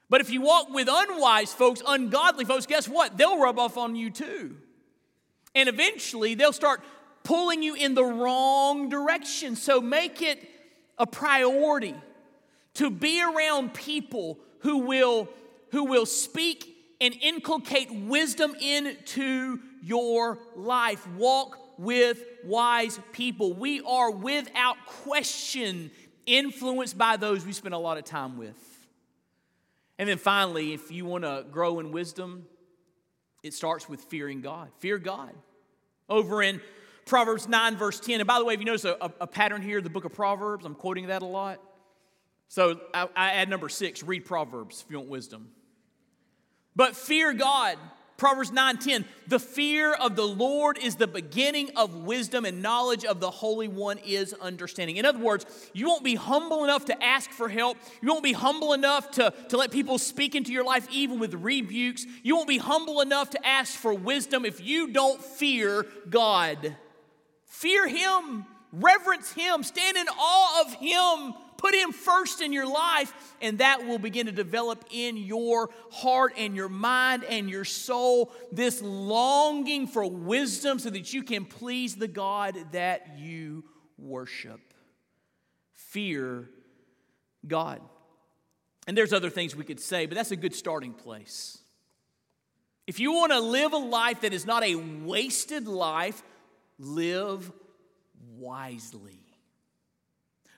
But 0.10 0.22
if 0.22 0.30
you 0.30 0.42
walk 0.42 0.70
with 0.70 0.88
unwise 0.90 1.54
folks, 1.54 1.82
ungodly 1.86 2.46
folks, 2.46 2.66
guess 2.66 2.88
what? 2.88 3.18
They'll 3.18 3.40
rub 3.40 3.60
off 3.60 3.78
on 3.78 3.96
you 3.96 4.10
too. 4.10 4.56
And 5.54 5.68
eventually 5.68 6.36
they'll 6.36 6.54
start 6.54 6.82
pulling 7.24 7.62
you 7.62 7.76
in 7.76 7.94
the 7.94 8.06
wrong 8.06 8.88
direction. 8.88 9.58
So 9.58 9.82
make 9.82 10.22
it 10.22 10.48
a 10.98 11.06
priority 11.06 11.96
to 12.76 12.90
be 12.90 13.22
around 13.22 13.74
people 13.74 14.40
who 14.60 14.78
will, 14.78 15.28
who 15.72 15.84
will 15.84 16.06
speak 16.06 16.77
and 17.00 17.14
inculcate 17.22 17.92
wisdom 17.92 18.56
into 18.60 19.60
your 19.84 20.40
life. 20.56 21.08
Walk 21.10 21.58
with 21.78 22.24
wise 22.44 23.00
people. 23.12 23.54
We 23.54 23.82
are 23.82 24.12
without 24.12 24.78
question 24.86 25.92
influenced 26.26 26.98
by 26.98 27.18
those 27.18 27.46
we 27.46 27.54
spend 27.54 27.74
a 27.74 27.78
lot 27.78 27.98
of 27.98 28.04
time 28.04 28.38
with. 28.38 28.58
And 30.00 30.08
then 30.08 30.18
finally, 30.18 30.74
if 30.74 30.92
you 30.92 31.06
want 31.06 31.24
to 31.24 31.46
grow 31.50 31.80
in 31.80 31.92
wisdom, 31.92 32.46
it 33.44 33.54
starts 33.54 33.88
with 33.88 34.02
fearing 34.02 34.42
God. 34.42 34.70
Fear 34.80 35.00
God. 35.00 35.34
Over 36.10 36.44
in 36.44 36.62
Proverbs 37.06 37.48
9, 37.48 37.78
verse 37.78 38.00
10. 38.00 38.20
And 38.20 38.28
by 38.28 38.40
the 38.40 38.46
way, 38.46 38.54
if 38.54 38.60
you 38.60 38.66
notice 38.66 38.86
a, 38.86 38.98
a 39.20 39.28
pattern 39.28 39.62
here, 39.62 39.82
the 39.82 39.90
book 39.90 40.06
of 40.06 40.14
Proverbs, 40.14 40.66
I'm 40.66 40.76
quoting 40.76 41.08
that 41.08 41.22
a 41.22 41.26
lot. 41.26 41.60
So 42.50 42.80
I, 42.94 43.08
I 43.16 43.32
add 43.34 43.50
number 43.50 43.70
six 43.70 44.04
read 44.04 44.26
Proverbs 44.26 44.84
if 44.86 44.92
you 44.92 44.98
want 44.98 45.10
wisdom. 45.10 45.50
But 46.78 46.96
fear 46.96 47.34
God. 47.34 47.78
Proverbs 48.18 48.52
9:10 48.52 49.06
The 49.28 49.40
fear 49.40 49.94
of 49.94 50.16
the 50.16 50.28
Lord 50.28 50.78
is 50.78 50.96
the 50.96 51.08
beginning 51.08 51.72
of 51.76 51.94
wisdom 51.94 52.46
and 52.46 52.62
knowledge 52.62 53.04
of 53.04 53.20
the 53.20 53.30
Holy 53.30 53.68
One 53.68 53.98
is 54.00 54.34
understanding. 54.34 54.98
In 54.98 55.06
other 55.06 55.20
words, 55.20 55.46
you 55.74 55.88
won't 55.88 56.04
be 56.04 56.16
humble 56.16 56.64
enough 56.64 56.86
to 56.86 57.04
ask 57.04 57.32
for 57.32 57.50
help. 57.50 57.78
You 58.02 58.10
won't 58.10 58.24
be 58.24 58.34
humble 58.34 58.74
enough 58.74 59.12
to, 59.12 59.34
to 59.50 59.58
let 59.58 59.72
people 59.72 59.98
speak 59.98 60.36
into 60.36 60.52
your 60.52 60.64
life 60.64 60.88
even 60.92 61.20
with 61.20 61.34
rebukes. 61.34 62.06
You 62.24 62.36
won't 62.36 62.48
be 62.48 62.58
humble 62.60 63.02
enough 63.02 63.32
to 63.32 63.48
ask 63.48 63.74
for 63.74 63.94
wisdom 63.94 64.46
if 64.46 64.62
you 64.62 64.88
don't 64.94 65.22
fear 65.24 65.86
God. 66.10 66.76
Fear 67.46 67.88
Him, 67.88 68.46
reverence 68.72 69.32
Him, 69.32 69.64
stand 69.64 69.98
in 69.98 70.08
awe 70.08 70.62
of 70.62 70.74
Him. 70.74 71.34
Put 71.58 71.76
Him 71.76 71.92
first 71.92 72.42
in 72.42 72.54
your 72.54 72.72
life, 72.72 73.14
and 73.42 73.58
that 73.60 73.86
will 73.86 74.00
begin 74.00 74.28
to 74.28 74.32
develop 74.32 74.86
in 74.92 75.18
your 75.18 75.70
heart 75.92 76.34
and 76.38 76.56
your 76.56 76.70
mind 76.70 77.24
and 77.24 77.50
your 77.50 77.66
soul 77.66 78.32
this 78.52 78.82
longing 78.82 79.88
for 79.88 80.06
wisdom 80.10 80.80
so 80.80 80.90
that 80.90 81.14
you 81.14 81.24
can 81.24 81.46
please 81.46 81.96
the 81.96 82.08
God 82.08 82.56
that 82.72 83.18
you 83.18 83.64
worship. 83.98 84.62
Fear 85.74 86.50
God. 87.46 87.82
And 88.88 88.98
there's 88.98 89.14
other 89.14 89.30
things 89.30 89.56
we 89.56 89.66
could 89.66 89.80
say, 89.80 90.06
but 90.06 90.16
that's 90.16 90.32
a 90.32 90.36
good 90.36 90.56
starting 90.56 90.94
place. 90.94 91.58
If 92.86 93.02
you 93.02 93.12
want 93.12 93.34
to 93.34 93.40
live 93.40 93.74
a 93.74 93.78
life 93.78 94.22
that 94.22 94.32
is 94.32 94.46
not 94.46 94.64
a 94.64 94.76
wasted 94.76 95.68
life, 95.68 96.24
live 96.80 97.52
wisely. 98.38 99.20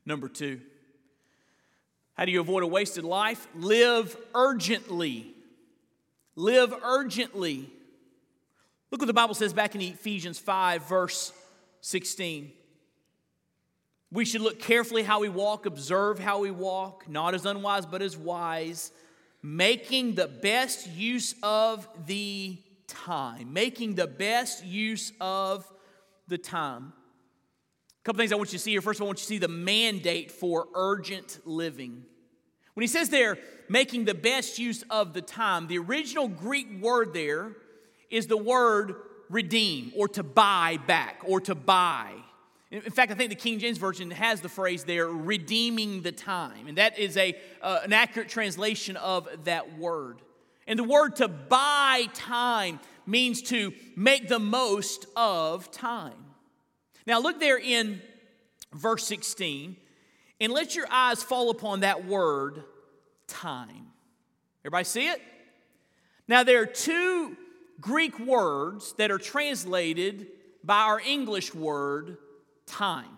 Number 0.05 0.29
two, 0.29 0.61
How 2.19 2.25
do 2.25 2.33
you 2.33 2.41
avoid 2.41 2.63
a 2.63 2.67
wasted 2.67 3.05
life? 3.05 3.47
Live 3.55 4.17
urgently. 4.35 5.33
Live 6.35 6.73
urgently. 6.83 7.71
Look 8.91 8.99
what 8.99 9.07
the 9.07 9.13
Bible 9.13 9.35
says 9.35 9.53
back 9.53 9.73
in 9.73 9.79
Ephesians 9.79 10.37
5, 10.37 10.85
verse 10.85 11.31
16. 11.79 12.51
We 14.11 14.25
should 14.25 14.41
look 14.41 14.59
carefully 14.59 15.03
how 15.03 15.21
we 15.21 15.29
walk, 15.29 15.65
observe 15.65 16.19
how 16.19 16.39
we 16.39 16.51
walk, 16.51 17.07
not 17.07 17.35
as 17.35 17.45
unwise, 17.45 17.85
but 17.85 18.01
as 18.01 18.17
wise, 18.17 18.91
making 19.41 20.15
the 20.15 20.27
best 20.27 20.89
use 20.89 21.35
of 21.41 21.87
the 22.05 22.57
time. 22.85 23.53
Making 23.53 23.95
the 23.95 24.07
best 24.07 24.65
use 24.65 25.13
of 25.21 25.65
the 26.27 26.37
time. 26.37 26.91
A 28.01 28.05
couple 28.05 28.19
things 28.19 28.31
I 28.31 28.35
want 28.35 28.53
you 28.53 28.57
to 28.57 28.63
see 28.63 28.71
here. 28.71 28.81
First 28.81 28.99
of 28.99 29.01
all, 29.01 29.07
I 29.07 29.09
want 29.09 29.19
you 29.19 29.23
to 29.23 29.27
see 29.27 29.37
the 29.39 29.47
mandate 29.47 30.31
for 30.31 30.67
urgent 30.73 31.39
living. 31.45 32.05
When 32.73 32.83
he 32.83 32.87
says 32.87 33.09
there, 33.09 33.37
making 33.67 34.05
the 34.05 34.13
best 34.13 34.57
use 34.57 34.83
of 34.89 35.13
the 35.13 35.21
time, 35.21 35.67
the 35.67 35.79
original 35.79 36.27
Greek 36.27 36.81
word 36.81 37.13
there 37.13 37.51
is 38.09 38.27
the 38.27 38.37
word 38.37 38.95
redeem 39.29 39.91
or 39.95 40.07
to 40.07 40.23
buy 40.23 40.77
back 40.87 41.21
or 41.25 41.41
to 41.41 41.55
buy. 41.55 42.13
In 42.71 42.81
fact, 42.81 43.11
I 43.11 43.15
think 43.15 43.29
the 43.31 43.35
King 43.35 43.59
James 43.59 43.79
Version 43.79 44.11
has 44.11 44.41
the 44.41 44.49
phrase 44.49 44.83
there, 44.83 45.07
redeeming 45.07 46.03
the 46.03 46.11
time. 46.11 46.67
And 46.67 46.77
that 46.77 46.99
is 46.99 47.17
a, 47.17 47.35
uh, 47.61 47.79
an 47.83 47.93
accurate 47.93 48.29
translation 48.29 48.95
of 48.95 49.27
that 49.45 49.77
word. 49.77 50.21
And 50.67 50.77
the 50.77 50.83
word 50.83 51.15
to 51.15 51.27
buy 51.27 52.07
time 52.13 52.79
means 53.07 53.41
to 53.43 53.73
make 53.95 54.27
the 54.27 54.37
most 54.37 55.07
of 55.15 55.71
time. 55.71 56.13
Now, 57.09 57.19
look 57.19 57.39
there 57.39 57.57
in 57.57 58.03
verse 58.71 59.03
16 59.07 59.75
and 60.39 60.53
let 60.53 60.75
your 60.75 60.85
eyes 60.91 61.23
fall 61.23 61.49
upon 61.49 61.79
that 61.79 62.05
word, 62.05 62.63
time. 63.25 63.87
Everybody 64.61 64.83
see 64.83 65.07
it? 65.07 65.19
Now, 66.27 66.43
there 66.43 66.61
are 66.61 66.67
two 66.67 67.35
Greek 67.81 68.19
words 68.19 68.93
that 68.99 69.09
are 69.09 69.17
translated 69.17 70.27
by 70.63 70.81
our 70.81 70.99
English 70.99 71.55
word, 71.55 72.19
time. 72.67 73.17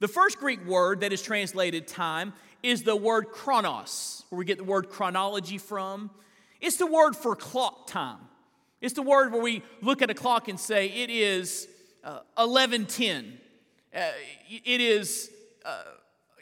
The 0.00 0.08
first 0.08 0.40
Greek 0.40 0.66
word 0.66 1.02
that 1.02 1.12
is 1.12 1.22
translated 1.22 1.86
time 1.86 2.32
is 2.64 2.82
the 2.82 2.96
word 2.96 3.28
chronos, 3.30 4.24
where 4.30 4.40
we 4.40 4.44
get 4.44 4.58
the 4.58 4.64
word 4.64 4.88
chronology 4.88 5.58
from. 5.58 6.10
It's 6.60 6.78
the 6.78 6.86
word 6.86 7.14
for 7.14 7.36
clock 7.36 7.86
time. 7.86 8.18
It's 8.80 8.94
the 8.94 9.02
word 9.02 9.32
where 9.32 9.40
we 9.40 9.62
look 9.82 10.02
at 10.02 10.10
a 10.10 10.14
clock 10.14 10.48
and 10.48 10.58
say 10.58 10.88
it 10.88 11.10
is 11.10 11.68
uh, 12.04 12.20
1110. 12.36 13.38
Uh, 13.94 14.10
it 14.48 14.80
is, 14.80 15.30
uh, 15.64 15.82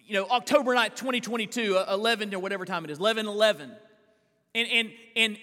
you 0.07 0.15
know, 0.15 0.27
October 0.27 0.75
9th, 0.75 0.97
2022, 0.97 1.77
uh, 1.77 1.87
11 1.93 2.35
or 2.35 2.39
whatever 2.39 2.65
time 2.65 2.85
it 2.85 2.91
is, 2.91 2.99
11 2.99 3.27
11. 3.27 3.73
And, 4.55 4.69
and, 4.69 4.91
and 5.17 5.39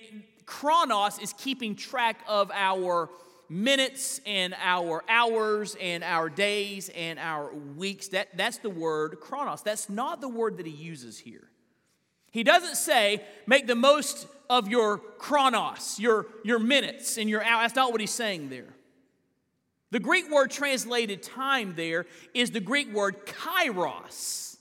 chronos 0.45 1.19
is 1.19 1.33
keeping 1.33 1.75
track 1.75 2.19
of 2.27 2.51
our 2.53 3.09
minutes 3.49 4.19
and 4.25 4.55
our 4.59 5.03
hours 5.07 5.75
and 5.79 6.03
our 6.03 6.29
days 6.29 6.89
and 6.89 7.19
our 7.19 7.53
weeks. 7.53 8.09
That, 8.09 8.35
that's 8.35 8.57
the 8.57 8.69
word 8.69 9.19
chronos. 9.19 9.61
That's 9.61 9.89
not 9.89 10.21
the 10.21 10.29
word 10.29 10.57
that 10.57 10.65
he 10.65 10.71
uses 10.71 11.19
here. 11.19 11.49
He 12.31 12.43
doesn't 12.43 12.75
say, 12.75 13.23
make 13.47 13.67
the 13.67 13.75
most 13.75 14.27
of 14.49 14.67
your 14.67 14.97
chronos, 14.97 15.99
your, 15.99 16.25
your 16.43 16.59
minutes 16.59 17.17
and 17.17 17.29
your 17.29 17.43
hours. 17.43 17.63
That's 17.63 17.75
not 17.75 17.91
what 17.91 18.01
he's 18.01 18.11
saying 18.11 18.49
there. 18.49 18.73
The 19.95 20.01
Greek 20.01 20.29
word 20.29 20.51
translated 20.51 21.23
time 21.23 21.75
there 21.77 22.05
is 22.33 22.51
the 22.51 22.59
Greek 22.59 22.93
word 22.93 23.25
kairos. 23.25 24.57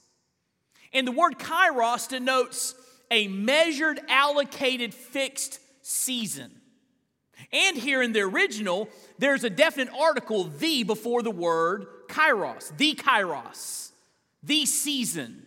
And 0.93 1.09
the 1.09 1.11
word 1.11 1.41
kairos 1.41 2.09
denotes 2.09 2.77
a 3.11 3.27
measured, 3.27 3.99
allocated, 4.09 4.95
fixed 4.95 5.59
season. 5.83 6.53
And 7.53 7.77
here 7.77 8.01
in 8.01 8.13
the 8.13 8.21
original, 8.21 8.89
there's 9.19 9.43
a 9.43 9.51
definite 9.51 9.93
article, 9.99 10.45
the, 10.45 10.85
before 10.85 11.21
the 11.21 11.33
word 11.33 11.87
kairos, 12.07 12.71
the 12.77 12.95
kairos, 12.95 13.91
the 14.45 14.65
season. 14.67 15.45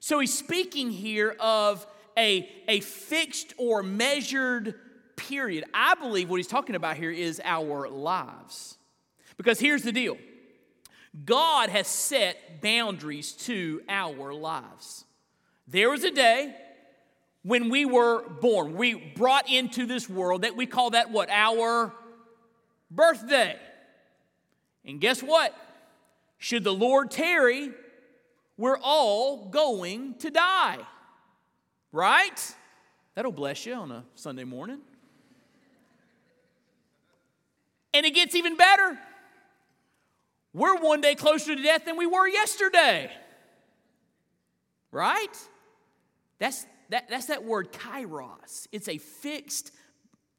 So 0.00 0.18
he's 0.18 0.36
speaking 0.36 0.90
here 0.90 1.36
of 1.38 1.86
a, 2.18 2.50
a 2.66 2.80
fixed 2.80 3.54
or 3.58 3.84
measured 3.84 4.74
period. 5.14 5.66
I 5.72 5.94
believe 5.94 6.28
what 6.28 6.38
he's 6.38 6.48
talking 6.48 6.74
about 6.74 6.96
here 6.96 7.12
is 7.12 7.40
our 7.44 7.88
lives. 7.88 8.76
Because 9.40 9.58
here's 9.58 9.80
the 9.80 9.90
deal 9.90 10.18
God 11.24 11.70
has 11.70 11.86
set 11.86 12.60
boundaries 12.60 13.32
to 13.32 13.80
our 13.88 14.34
lives. 14.34 15.06
There 15.66 15.88
was 15.88 16.04
a 16.04 16.10
day 16.10 16.54
when 17.42 17.70
we 17.70 17.86
were 17.86 18.28
born, 18.28 18.74
we 18.74 18.92
brought 18.92 19.48
into 19.48 19.86
this 19.86 20.10
world 20.10 20.42
that 20.42 20.56
we 20.56 20.66
call 20.66 20.90
that 20.90 21.10
what? 21.10 21.30
Our 21.30 21.90
birthday. 22.90 23.56
And 24.84 25.00
guess 25.00 25.22
what? 25.22 25.56
Should 26.36 26.62
the 26.62 26.74
Lord 26.74 27.10
tarry, 27.10 27.70
we're 28.58 28.78
all 28.82 29.48
going 29.48 30.16
to 30.16 30.30
die. 30.30 30.80
Right? 31.92 32.54
That'll 33.14 33.32
bless 33.32 33.64
you 33.64 33.72
on 33.72 33.90
a 33.90 34.04
Sunday 34.16 34.44
morning. 34.44 34.80
And 37.94 38.04
it 38.04 38.14
gets 38.14 38.34
even 38.34 38.58
better. 38.58 38.98
We're 40.52 40.76
one 40.76 41.00
day 41.00 41.14
closer 41.14 41.54
to 41.54 41.62
death 41.62 41.84
than 41.84 41.96
we 41.96 42.06
were 42.06 42.28
yesterday. 42.28 43.10
Right? 44.90 45.36
That's 46.38 46.66
that, 46.90 47.08
that's 47.08 47.26
that 47.26 47.44
word 47.44 47.72
kairos. 47.72 48.66
It's 48.72 48.88
a 48.88 48.98
fixed 48.98 49.72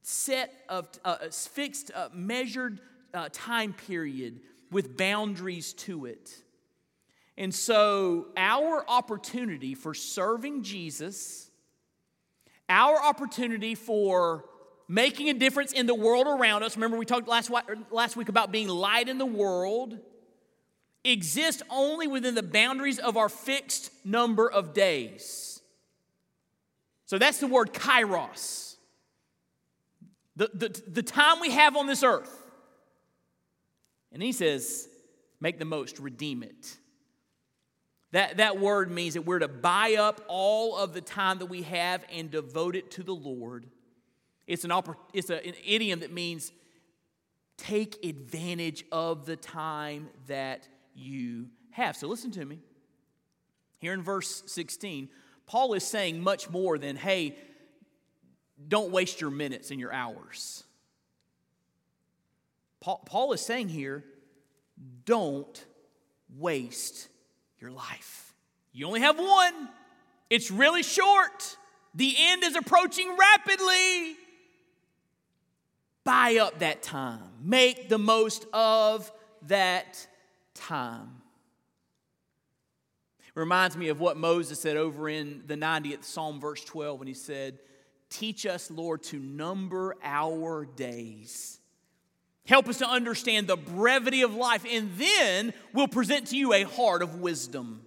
set 0.01 0.53
of, 0.67 0.89
uh, 1.05 1.29
fixed, 1.29 1.91
uh, 1.95 2.09
measured 2.13 2.81
uh, 3.13 3.29
time 3.31 3.73
period 3.73 4.41
with 4.69 4.97
boundaries 4.97 5.73
to 5.73 6.05
it. 6.05 6.33
And 7.37 7.55
so, 7.55 8.27
our 8.35 8.87
opportunity 8.89 9.73
for 9.75 9.93
serving 9.93 10.63
Jesus, 10.63 11.49
our 12.67 13.01
opportunity 13.01 13.73
for 13.75 14.45
making 14.91 15.29
a 15.29 15.33
difference 15.33 15.71
in 15.71 15.85
the 15.85 15.95
world 15.95 16.27
around 16.27 16.63
us, 16.63 16.75
remember 16.75 16.97
we 16.97 17.05
talked 17.05 17.25
last, 17.25 17.49
er, 17.49 17.77
last 17.91 18.17
week 18.17 18.27
about 18.27 18.51
being 18.51 18.67
light 18.67 19.07
in 19.07 19.17
the 19.17 19.25
world, 19.25 19.97
exists 21.05 21.63
only 21.69 22.07
within 22.07 22.35
the 22.35 22.43
boundaries 22.43 22.99
of 22.99 23.15
our 23.15 23.29
fixed 23.29 23.89
number 24.05 24.51
of 24.51 24.73
days. 24.73 25.61
So 27.05 27.17
that's 27.17 27.39
the 27.39 27.47
word 27.47 27.73
kairos. 27.73 28.75
The, 30.35 30.49
the, 30.53 30.81
the 30.87 31.03
time 31.03 31.39
we 31.39 31.51
have 31.51 31.77
on 31.77 31.87
this 31.87 32.03
earth. 32.03 32.37
And 34.11 34.21
he 34.21 34.33
says, 34.33 34.89
make 35.39 35.57
the 35.57 35.65
most, 35.65 35.99
redeem 35.99 36.43
it. 36.43 36.77
That, 38.11 38.37
that 38.37 38.59
word 38.59 38.91
means 38.91 39.13
that 39.13 39.21
we're 39.21 39.39
to 39.39 39.47
buy 39.47 39.95
up 39.97 40.21
all 40.27 40.77
of 40.77 40.93
the 40.93 40.99
time 40.99 41.39
that 41.39 41.45
we 41.45 41.61
have 41.61 42.03
and 42.11 42.29
devote 42.29 42.75
it 42.75 42.91
to 42.91 43.03
the 43.03 43.15
Lord. 43.15 43.67
It's 44.47 44.63
an, 44.63 44.71
it's 45.13 45.29
a, 45.29 45.45
an 45.45 45.53
idiom 45.65 46.01
that 46.01 46.11
means 46.11 46.51
take 47.57 48.03
advantage 48.05 48.83
of 48.91 49.25
the 49.25 49.35
time 49.35 50.09
that 50.27 50.67
you 50.95 51.47
have. 51.71 51.95
So 51.95 52.07
listen 52.07 52.31
to 52.31 52.45
me. 52.45 52.59
Here 53.79 53.93
in 53.93 54.01
verse 54.01 54.43
16, 54.47 55.09
Paul 55.47 55.73
is 55.73 55.83
saying 55.83 56.21
much 56.21 56.49
more 56.49 56.77
than, 56.77 56.95
hey, 56.95 57.35
don't 58.67 58.91
waste 58.91 59.21
your 59.21 59.31
minutes 59.31 59.71
and 59.71 59.79
your 59.79 59.93
hours. 59.93 60.63
Paul, 62.79 63.01
Paul 63.05 63.33
is 63.33 63.41
saying 63.41 63.69
here, 63.69 64.03
don't 65.05 65.65
waste 66.37 67.07
your 67.59 67.71
life. 67.71 68.33
You 68.73 68.87
only 68.87 69.01
have 69.01 69.19
one, 69.19 69.69
it's 70.29 70.49
really 70.49 70.83
short. 70.83 71.57
The 71.93 72.15
end 72.17 72.43
is 72.43 72.55
approaching 72.55 73.17
rapidly. 73.17 74.15
Buy 76.03 76.37
up 76.41 76.59
that 76.59 76.81
time, 76.81 77.21
make 77.43 77.89
the 77.89 77.99
most 77.99 78.45
of 78.53 79.11
that 79.47 80.07
time. 80.55 81.21
Reminds 83.35 83.77
me 83.77 83.87
of 83.89 83.99
what 83.99 84.17
Moses 84.17 84.59
said 84.59 84.77
over 84.77 85.07
in 85.07 85.43
the 85.47 85.55
90th 85.55 86.03
Psalm, 86.03 86.39
verse 86.39 86.63
12, 86.65 86.99
when 86.99 87.07
he 87.07 87.13
said, 87.13 87.59
Teach 88.09 88.45
us, 88.45 88.69
Lord, 88.69 89.03
to 89.03 89.19
number 89.19 89.95
our 90.03 90.65
days. 90.65 91.59
Help 92.45 92.67
us 92.67 92.79
to 92.79 92.87
understand 92.87 93.47
the 93.47 93.55
brevity 93.55 94.23
of 94.23 94.35
life, 94.35 94.65
and 94.69 94.91
then 94.97 95.53
we'll 95.71 95.87
present 95.87 96.27
to 96.27 96.35
you 96.35 96.53
a 96.53 96.63
heart 96.63 97.01
of 97.01 97.21
wisdom. 97.21 97.85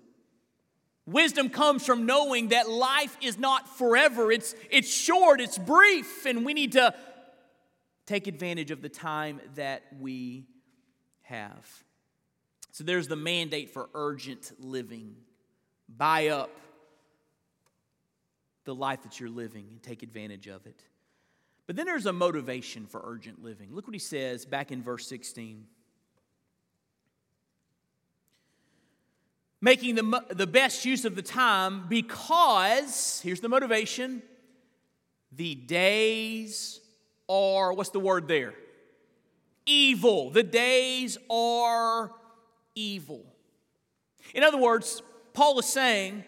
Wisdom 1.06 1.50
comes 1.50 1.84
from 1.84 2.06
knowing 2.06 2.48
that 2.48 2.70
life 2.70 3.14
is 3.20 3.36
not 3.36 3.68
forever, 3.76 4.32
it's, 4.32 4.54
it's 4.70 4.90
short, 4.90 5.42
it's 5.42 5.58
brief, 5.58 6.24
and 6.24 6.46
we 6.46 6.54
need 6.54 6.72
to 6.72 6.94
take 8.06 8.26
advantage 8.26 8.70
of 8.70 8.82
the 8.82 8.88
time 8.88 9.40
that 9.54 9.82
we 10.00 10.46
have. 11.22 11.84
So 12.70 12.84
there's 12.84 13.08
the 13.08 13.16
mandate 13.16 13.70
for 13.70 13.88
urgent 13.94 14.52
living 14.58 15.16
buy 15.88 16.28
up 16.28 16.50
the 18.64 18.74
life 18.74 19.02
that 19.02 19.20
you're 19.20 19.28
living 19.28 19.66
and 19.70 19.82
take 19.82 20.02
advantage 20.02 20.46
of 20.46 20.66
it. 20.66 20.82
But 21.66 21.76
then 21.76 21.86
there's 21.86 22.06
a 22.06 22.12
motivation 22.12 22.86
for 22.86 23.00
urgent 23.04 23.42
living. 23.42 23.74
Look 23.74 23.86
what 23.86 23.94
he 23.94 24.00
says 24.00 24.44
back 24.44 24.72
in 24.72 24.82
verse 24.82 25.06
16. 25.06 25.66
Making 29.60 29.94
the, 29.94 30.24
the 30.30 30.46
best 30.46 30.84
use 30.84 31.06
of 31.06 31.16
the 31.16 31.22
time 31.22 31.86
because, 31.88 33.20
here's 33.22 33.40
the 33.40 33.48
motivation, 33.48 34.22
the 35.32 35.54
days 35.54 36.80
are, 37.28 37.72
what's 37.72 37.90
the 37.90 38.00
word 38.00 38.28
there? 38.28 38.54
Evil. 39.66 40.30
The 40.30 40.42
days 40.42 41.16
are 41.30 42.10
evil. 42.74 43.24
In 44.34 44.42
other 44.42 44.58
words, 44.58 45.02
Paul 45.32 45.58
is 45.58 45.66
saying, 45.66 46.24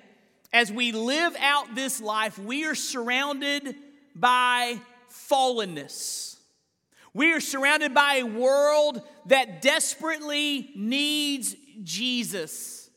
as 0.52 0.72
we 0.72 0.92
live 0.92 1.36
out 1.38 1.74
this 1.74 2.00
life, 2.00 2.38
we 2.38 2.64
are 2.64 2.74
surrounded 2.74 3.74
by 4.14 4.80
fallenness. 5.10 6.36
We 7.12 7.32
are 7.32 7.40
surrounded 7.40 7.94
by 7.94 8.16
a 8.16 8.24
world 8.24 9.02
that 9.26 9.62
desperately 9.62 10.70
needs 10.74 11.56
Jesus. 11.82 12.90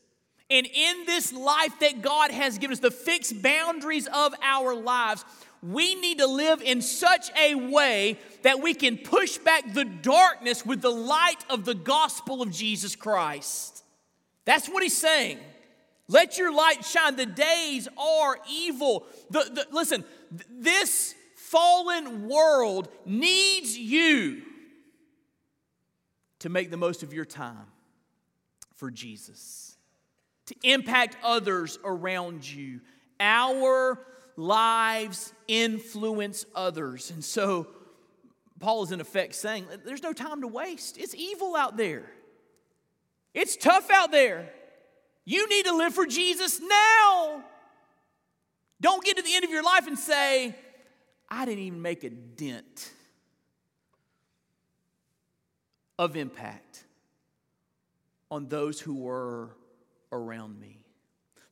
And 0.50 0.66
in 0.66 1.06
this 1.06 1.32
life 1.32 1.78
that 1.80 2.02
God 2.02 2.30
has 2.30 2.58
given 2.58 2.72
us, 2.72 2.80
the 2.80 2.90
fixed 2.90 3.40
boundaries 3.40 4.08
of 4.12 4.34
our 4.42 4.74
lives, 4.74 5.24
we 5.62 5.94
need 5.94 6.18
to 6.18 6.26
live 6.26 6.62
in 6.62 6.80
such 6.80 7.30
a 7.38 7.54
way 7.54 8.18
that 8.42 8.62
we 8.62 8.72
can 8.72 8.96
push 8.96 9.36
back 9.38 9.74
the 9.74 9.84
darkness 9.84 10.64
with 10.64 10.80
the 10.80 10.90
light 10.90 11.44
of 11.50 11.64
the 11.64 11.74
gospel 11.74 12.40
of 12.40 12.50
Jesus 12.50 12.96
Christ. 12.96 13.84
That's 14.46 14.68
what 14.68 14.82
he's 14.82 14.96
saying. 14.96 15.38
Let 16.08 16.38
your 16.38 16.52
light 16.52 16.84
shine. 16.84 17.16
The 17.16 17.26
days 17.26 17.88
are 17.96 18.38
evil. 18.50 19.06
The, 19.30 19.50
the, 19.52 19.66
listen, 19.70 20.04
this 20.50 21.14
fallen 21.36 22.28
world 22.28 22.88
needs 23.04 23.76
you 23.76 24.42
to 26.40 26.48
make 26.48 26.70
the 26.70 26.76
most 26.76 27.02
of 27.02 27.12
your 27.12 27.24
time 27.24 27.66
for 28.74 28.90
Jesus, 28.90 29.76
to 30.46 30.54
impact 30.62 31.16
others 31.22 31.78
around 31.84 32.48
you. 32.48 32.80
Our 33.20 33.98
lives 34.40 35.32
influence 35.46 36.46
others. 36.54 37.10
And 37.10 37.22
so, 37.22 37.66
Paul 38.58 38.82
is 38.84 38.92
in 38.92 39.00
effect 39.00 39.34
saying, 39.34 39.66
There's 39.84 40.02
no 40.02 40.12
time 40.12 40.40
to 40.40 40.46
waste. 40.46 40.98
It's 40.98 41.14
evil 41.14 41.54
out 41.54 41.76
there, 41.76 42.10
it's 43.34 43.56
tough 43.56 43.90
out 43.90 44.10
there. 44.10 44.50
You 45.26 45.48
need 45.48 45.66
to 45.66 45.76
live 45.76 45.94
for 45.94 46.06
Jesus 46.06 46.60
now. 46.60 47.44
Don't 48.80 49.04
get 49.04 49.18
to 49.18 49.22
the 49.22 49.34
end 49.34 49.44
of 49.44 49.50
your 49.50 49.62
life 49.62 49.86
and 49.86 49.98
say, 49.98 50.56
I 51.28 51.44
didn't 51.44 51.62
even 51.62 51.82
make 51.82 52.02
a 52.02 52.10
dent 52.10 52.90
of 55.98 56.16
impact 56.16 56.84
on 58.30 58.48
those 58.48 58.80
who 58.80 58.94
were 58.94 59.50
around 60.10 60.58
me. 60.58 60.79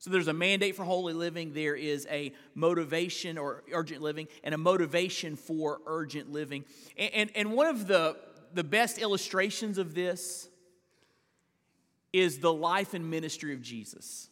There's 0.09 0.27
a 0.27 0.33
mandate 0.33 0.75
for 0.75 0.83
holy 0.83 1.13
living, 1.13 1.53
there 1.53 1.75
is 1.75 2.07
a 2.09 2.33
motivation 2.55 3.37
or 3.37 3.63
urgent 3.71 4.01
living, 4.01 4.27
and 4.43 4.53
a 4.55 4.57
motivation 4.57 5.35
for 5.35 5.79
urgent 5.85 6.31
living. 6.31 6.65
And, 6.97 7.13
and, 7.13 7.31
and 7.35 7.53
one 7.53 7.67
of 7.67 7.87
the, 7.87 8.17
the 8.53 8.63
best 8.63 8.97
illustrations 8.97 9.77
of 9.77 9.93
this 9.93 10.49
is 12.11 12.39
the 12.39 12.51
life 12.51 12.93
and 12.93 13.09
ministry 13.09 13.53
of 13.53 13.61
Jesus. 13.61 14.29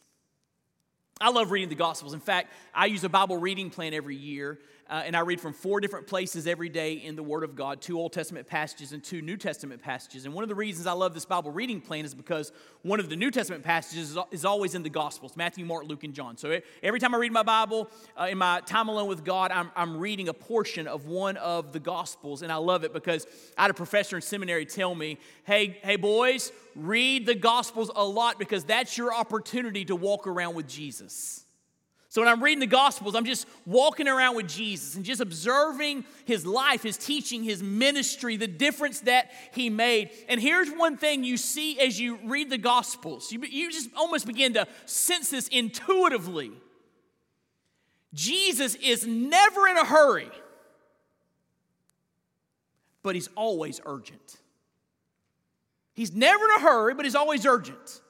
I 1.20 1.30
love 1.30 1.50
reading 1.50 1.68
the 1.68 1.74
Gospels. 1.74 2.14
In 2.14 2.20
fact, 2.20 2.52
I 2.72 2.86
use 2.86 3.02
a 3.02 3.08
Bible 3.08 3.38
reading 3.38 3.70
plan 3.70 3.92
every 3.92 4.16
year 4.16 4.58
uh, 4.90 5.02
and 5.04 5.14
I 5.14 5.20
read 5.20 5.40
from 5.40 5.52
four 5.52 5.80
different 5.80 6.06
places 6.06 6.46
every 6.46 6.70
day 6.70 6.94
in 6.94 7.14
the 7.14 7.22
Word 7.22 7.44
of 7.44 7.54
God 7.54 7.82
two 7.82 7.98
Old 7.98 8.12
Testament 8.12 8.46
passages 8.46 8.92
and 8.92 9.04
two 9.04 9.20
New 9.20 9.36
Testament 9.36 9.82
passages. 9.82 10.24
And 10.24 10.32
one 10.32 10.44
of 10.44 10.48
the 10.48 10.54
reasons 10.54 10.86
I 10.86 10.92
love 10.92 11.12
this 11.12 11.26
Bible 11.26 11.50
reading 11.50 11.80
plan 11.80 12.04
is 12.04 12.14
because 12.14 12.52
one 12.82 12.98
of 12.98 13.10
the 13.10 13.16
New 13.16 13.30
Testament 13.30 13.62
passages 13.62 14.16
is 14.30 14.44
always 14.44 14.74
in 14.74 14.82
the 14.82 14.90
Gospels 14.90 15.36
Matthew, 15.36 15.66
Mark, 15.66 15.84
Luke, 15.84 16.04
and 16.04 16.14
John. 16.14 16.38
So 16.38 16.60
every 16.82 17.00
time 17.00 17.14
I 17.14 17.18
read 17.18 17.32
my 17.32 17.42
Bible, 17.42 17.90
uh, 18.18 18.28
in 18.30 18.38
my 18.38 18.60
time 18.60 18.88
alone 18.88 19.08
with 19.08 19.24
God, 19.24 19.50
I'm, 19.50 19.70
I'm 19.76 19.98
reading 19.98 20.28
a 20.28 20.34
portion 20.34 20.86
of 20.86 21.06
one 21.06 21.36
of 21.36 21.72
the 21.72 21.80
Gospels. 21.80 22.42
And 22.42 22.50
I 22.50 22.56
love 22.56 22.84
it 22.84 22.94
because 22.94 23.26
I 23.58 23.62
had 23.62 23.70
a 23.70 23.74
professor 23.74 24.16
in 24.16 24.22
seminary 24.22 24.64
tell 24.64 24.94
me, 24.94 25.18
hey, 25.44 25.78
hey, 25.82 25.96
boys, 25.96 26.50
read 26.74 27.26
the 27.26 27.34
Gospels 27.34 27.90
a 27.94 28.04
lot 28.04 28.38
because 28.38 28.64
that's 28.64 28.96
your 28.96 29.12
opportunity 29.12 29.84
to 29.84 29.96
walk 29.96 30.26
around 30.26 30.54
with 30.54 30.66
Jesus. 30.66 31.44
So 32.18 32.22
when 32.22 32.32
I'm 32.32 32.42
reading 32.42 32.58
the 32.58 32.66
Gospels, 32.66 33.14
I'm 33.14 33.24
just 33.24 33.46
walking 33.64 34.08
around 34.08 34.34
with 34.34 34.48
Jesus 34.48 34.96
and 34.96 35.04
just 35.04 35.20
observing 35.20 36.04
his 36.24 36.44
life, 36.44 36.82
his 36.82 36.96
teaching, 36.96 37.44
his 37.44 37.62
ministry, 37.62 38.36
the 38.36 38.48
difference 38.48 39.02
that 39.02 39.30
he 39.52 39.70
made. 39.70 40.10
And 40.28 40.40
here's 40.40 40.68
one 40.68 40.96
thing 40.96 41.22
you 41.22 41.36
see 41.36 41.78
as 41.78 42.00
you 42.00 42.18
read 42.24 42.50
the 42.50 42.58
Gospels 42.58 43.30
you, 43.30 43.40
you 43.48 43.70
just 43.70 43.90
almost 43.96 44.26
begin 44.26 44.54
to 44.54 44.66
sense 44.84 45.30
this 45.30 45.46
intuitively. 45.46 46.50
Jesus 48.12 48.74
is 48.74 49.06
never 49.06 49.68
in 49.68 49.76
a 49.76 49.84
hurry, 49.84 50.32
but 53.04 53.14
he's 53.14 53.28
always 53.36 53.80
urgent. 53.86 54.38
He's 55.94 56.12
never 56.12 56.44
in 56.46 56.50
a 56.56 56.60
hurry, 56.62 56.94
but 56.94 57.04
he's 57.04 57.14
always 57.14 57.46
urgent. 57.46 58.00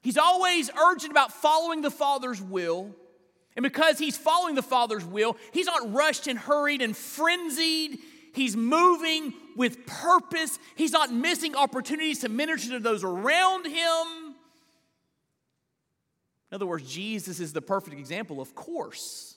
He's 0.00 0.16
always 0.16 0.70
urgent 0.70 1.10
about 1.10 1.32
following 1.32 1.82
the 1.82 1.90
Father's 1.90 2.40
will 2.40 2.94
and 3.56 3.62
because 3.62 3.98
he's 3.98 4.16
following 4.16 4.54
the 4.54 4.62
Father's 4.62 5.04
will, 5.04 5.36
he's 5.52 5.66
not 5.66 5.92
rushed 5.92 6.26
and 6.26 6.38
hurried 6.38 6.80
and 6.80 6.96
frenzied. 6.96 7.98
He's 8.34 8.56
moving 8.56 9.34
with 9.56 9.84
purpose. 9.86 10.58
He's 10.74 10.92
not 10.92 11.12
missing 11.12 11.54
opportunities 11.54 12.20
to 12.20 12.30
minister 12.30 12.70
to 12.70 12.78
those 12.78 13.04
around 13.04 13.66
him. 13.66 14.34
In 16.50 16.54
other 16.54 16.66
words, 16.66 16.90
Jesus 16.90 17.40
is 17.40 17.52
the 17.52 17.62
perfect 17.62 17.98
example, 17.98 18.40
of 18.40 18.54
course, 18.54 19.36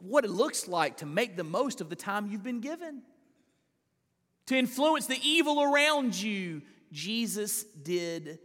of 0.00 0.06
what 0.06 0.24
it 0.24 0.30
looks 0.30 0.66
like 0.66 0.98
to 0.98 1.06
make 1.06 1.36
the 1.36 1.44
most 1.44 1.80
of 1.80 1.90
the 1.90 1.96
time 1.96 2.26
you've 2.26 2.42
been 2.42 2.60
given, 2.60 3.02
to 4.46 4.56
influence 4.56 5.06
the 5.06 5.18
evil 5.22 5.62
around 5.62 6.14
you. 6.14 6.62
Jesus 6.92 7.64
did 7.64 8.38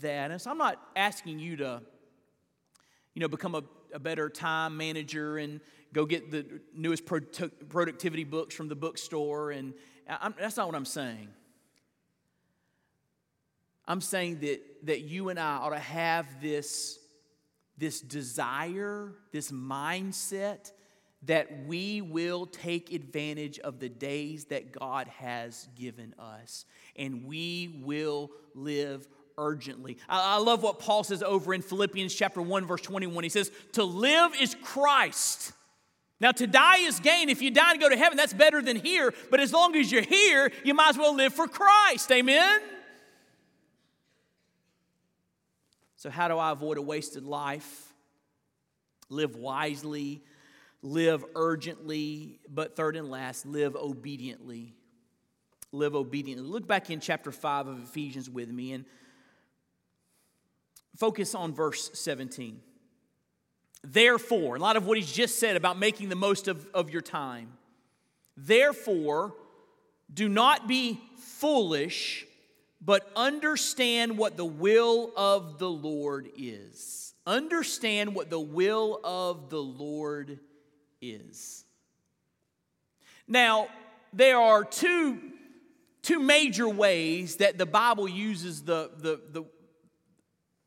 that. 0.00 0.30
And 0.30 0.40
so 0.40 0.50
I'm 0.50 0.58
not 0.58 0.80
asking 0.94 1.38
you 1.38 1.56
to, 1.56 1.82
you 3.14 3.20
know, 3.20 3.28
become 3.28 3.54
a 3.54 3.62
a 3.94 3.98
better 3.98 4.28
time 4.28 4.76
manager 4.76 5.38
and 5.38 5.60
go 5.92 6.04
get 6.06 6.30
the 6.30 6.60
newest 6.74 7.04
productivity 7.06 8.24
books 8.24 8.54
from 8.54 8.68
the 8.68 8.74
bookstore. 8.74 9.50
And 9.50 9.74
I'm, 10.08 10.34
that's 10.38 10.56
not 10.56 10.66
what 10.66 10.76
I'm 10.76 10.84
saying. 10.84 11.28
I'm 13.86 14.00
saying 14.00 14.40
that, 14.40 14.60
that 14.86 15.00
you 15.00 15.30
and 15.30 15.38
I 15.38 15.56
ought 15.56 15.70
to 15.70 15.78
have 15.78 16.26
this, 16.40 16.98
this 17.76 18.00
desire, 18.00 19.12
this 19.32 19.50
mindset 19.50 20.70
that 21.24 21.66
we 21.66 22.00
will 22.00 22.46
take 22.46 22.92
advantage 22.92 23.58
of 23.58 23.78
the 23.78 23.88
days 23.88 24.46
that 24.46 24.72
God 24.72 25.06
has 25.08 25.68
given 25.74 26.14
us 26.18 26.64
and 26.96 27.26
we 27.26 27.80
will 27.82 28.30
live 28.54 29.06
urgently. 29.40 29.96
I, 30.08 30.36
I 30.36 30.38
love 30.38 30.62
what 30.62 30.78
Paul 30.78 31.02
says 31.02 31.22
over 31.22 31.52
in 31.54 31.62
Philippians 31.62 32.14
chapter 32.14 32.42
1, 32.42 32.66
verse 32.66 32.82
21. 32.82 33.24
He 33.24 33.30
says, 33.30 33.50
To 33.72 33.82
live 33.82 34.32
is 34.40 34.54
Christ. 34.62 35.52
Now, 36.20 36.32
to 36.32 36.46
die 36.46 36.78
is 36.80 37.00
gain. 37.00 37.30
If 37.30 37.40
you 37.40 37.50
die 37.50 37.72
and 37.72 37.80
go 37.80 37.88
to 37.88 37.96
heaven, 37.96 38.18
that's 38.18 38.34
better 38.34 38.60
than 38.60 38.76
here. 38.76 39.14
But 39.30 39.40
as 39.40 39.52
long 39.52 39.74
as 39.74 39.90
you're 39.90 40.02
here, 40.02 40.52
you 40.64 40.74
might 40.74 40.90
as 40.90 40.98
well 40.98 41.16
live 41.16 41.32
for 41.32 41.48
Christ. 41.48 42.12
Amen? 42.12 42.60
So, 45.96 46.10
how 46.10 46.28
do 46.28 46.36
I 46.36 46.50
avoid 46.50 46.76
a 46.76 46.82
wasted 46.82 47.24
life? 47.24 47.92
Live 49.08 49.34
wisely, 49.34 50.22
live 50.82 51.24
urgently, 51.34 52.38
but 52.48 52.76
third 52.76 52.96
and 52.96 53.10
last, 53.10 53.44
live 53.44 53.74
obediently. 53.74 54.74
Live 55.72 55.94
obediently. 55.94 56.46
Look 56.46 56.66
back 56.66 56.90
in 56.90 57.00
chapter 57.00 57.32
5 57.32 57.66
of 57.66 57.82
Ephesians 57.82 58.28
with 58.28 58.50
me. 58.50 58.72
And 58.72 58.84
Focus 60.96 61.34
on 61.34 61.54
verse 61.54 61.90
17. 61.94 62.60
Therefore, 63.82 64.56
a 64.56 64.58
lot 64.58 64.76
of 64.76 64.86
what 64.86 64.98
he's 64.98 65.10
just 65.10 65.38
said 65.38 65.56
about 65.56 65.78
making 65.78 66.08
the 66.08 66.16
most 66.16 66.48
of, 66.48 66.66
of 66.74 66.90
your 66.90 67.00
time. 67.00 67.52
Therefore, 68.36 69.34
do 70.12 70.28
not 70.28 70.68
be 70.68 71.00
foolish, 71.16 72.26
but 72.80 73.10
understand 73.16 74.18
what 74.18 74.36
the 74.36 74.44
will 74.44 75.12
of 75.16 75.58
the 75.58 75.70
Lord 75.70 76.28
is. 76.36 77.14
Understand 77.26 78.14
what 78.14 78.28
the 78.28 78.40
will 78.40 79.00
of 79.04 79.50
the 79.50 79.62
Lord 79.62 80.40
is. 81.00 81.64
Now, 83.28 83.68
there 84.12 84.38
are 84.38 84.64
two, 84.64 85.20
two 86.02 86.18
major 86.18 86.68
ways 86.68 87.36
that 87.36 87.58
the 87.58 87.66
Bible 87.66 88.08
uses 88.08 88.62
the, 88.62 88.90
the, 88.98 89.20
the 89.30 89.44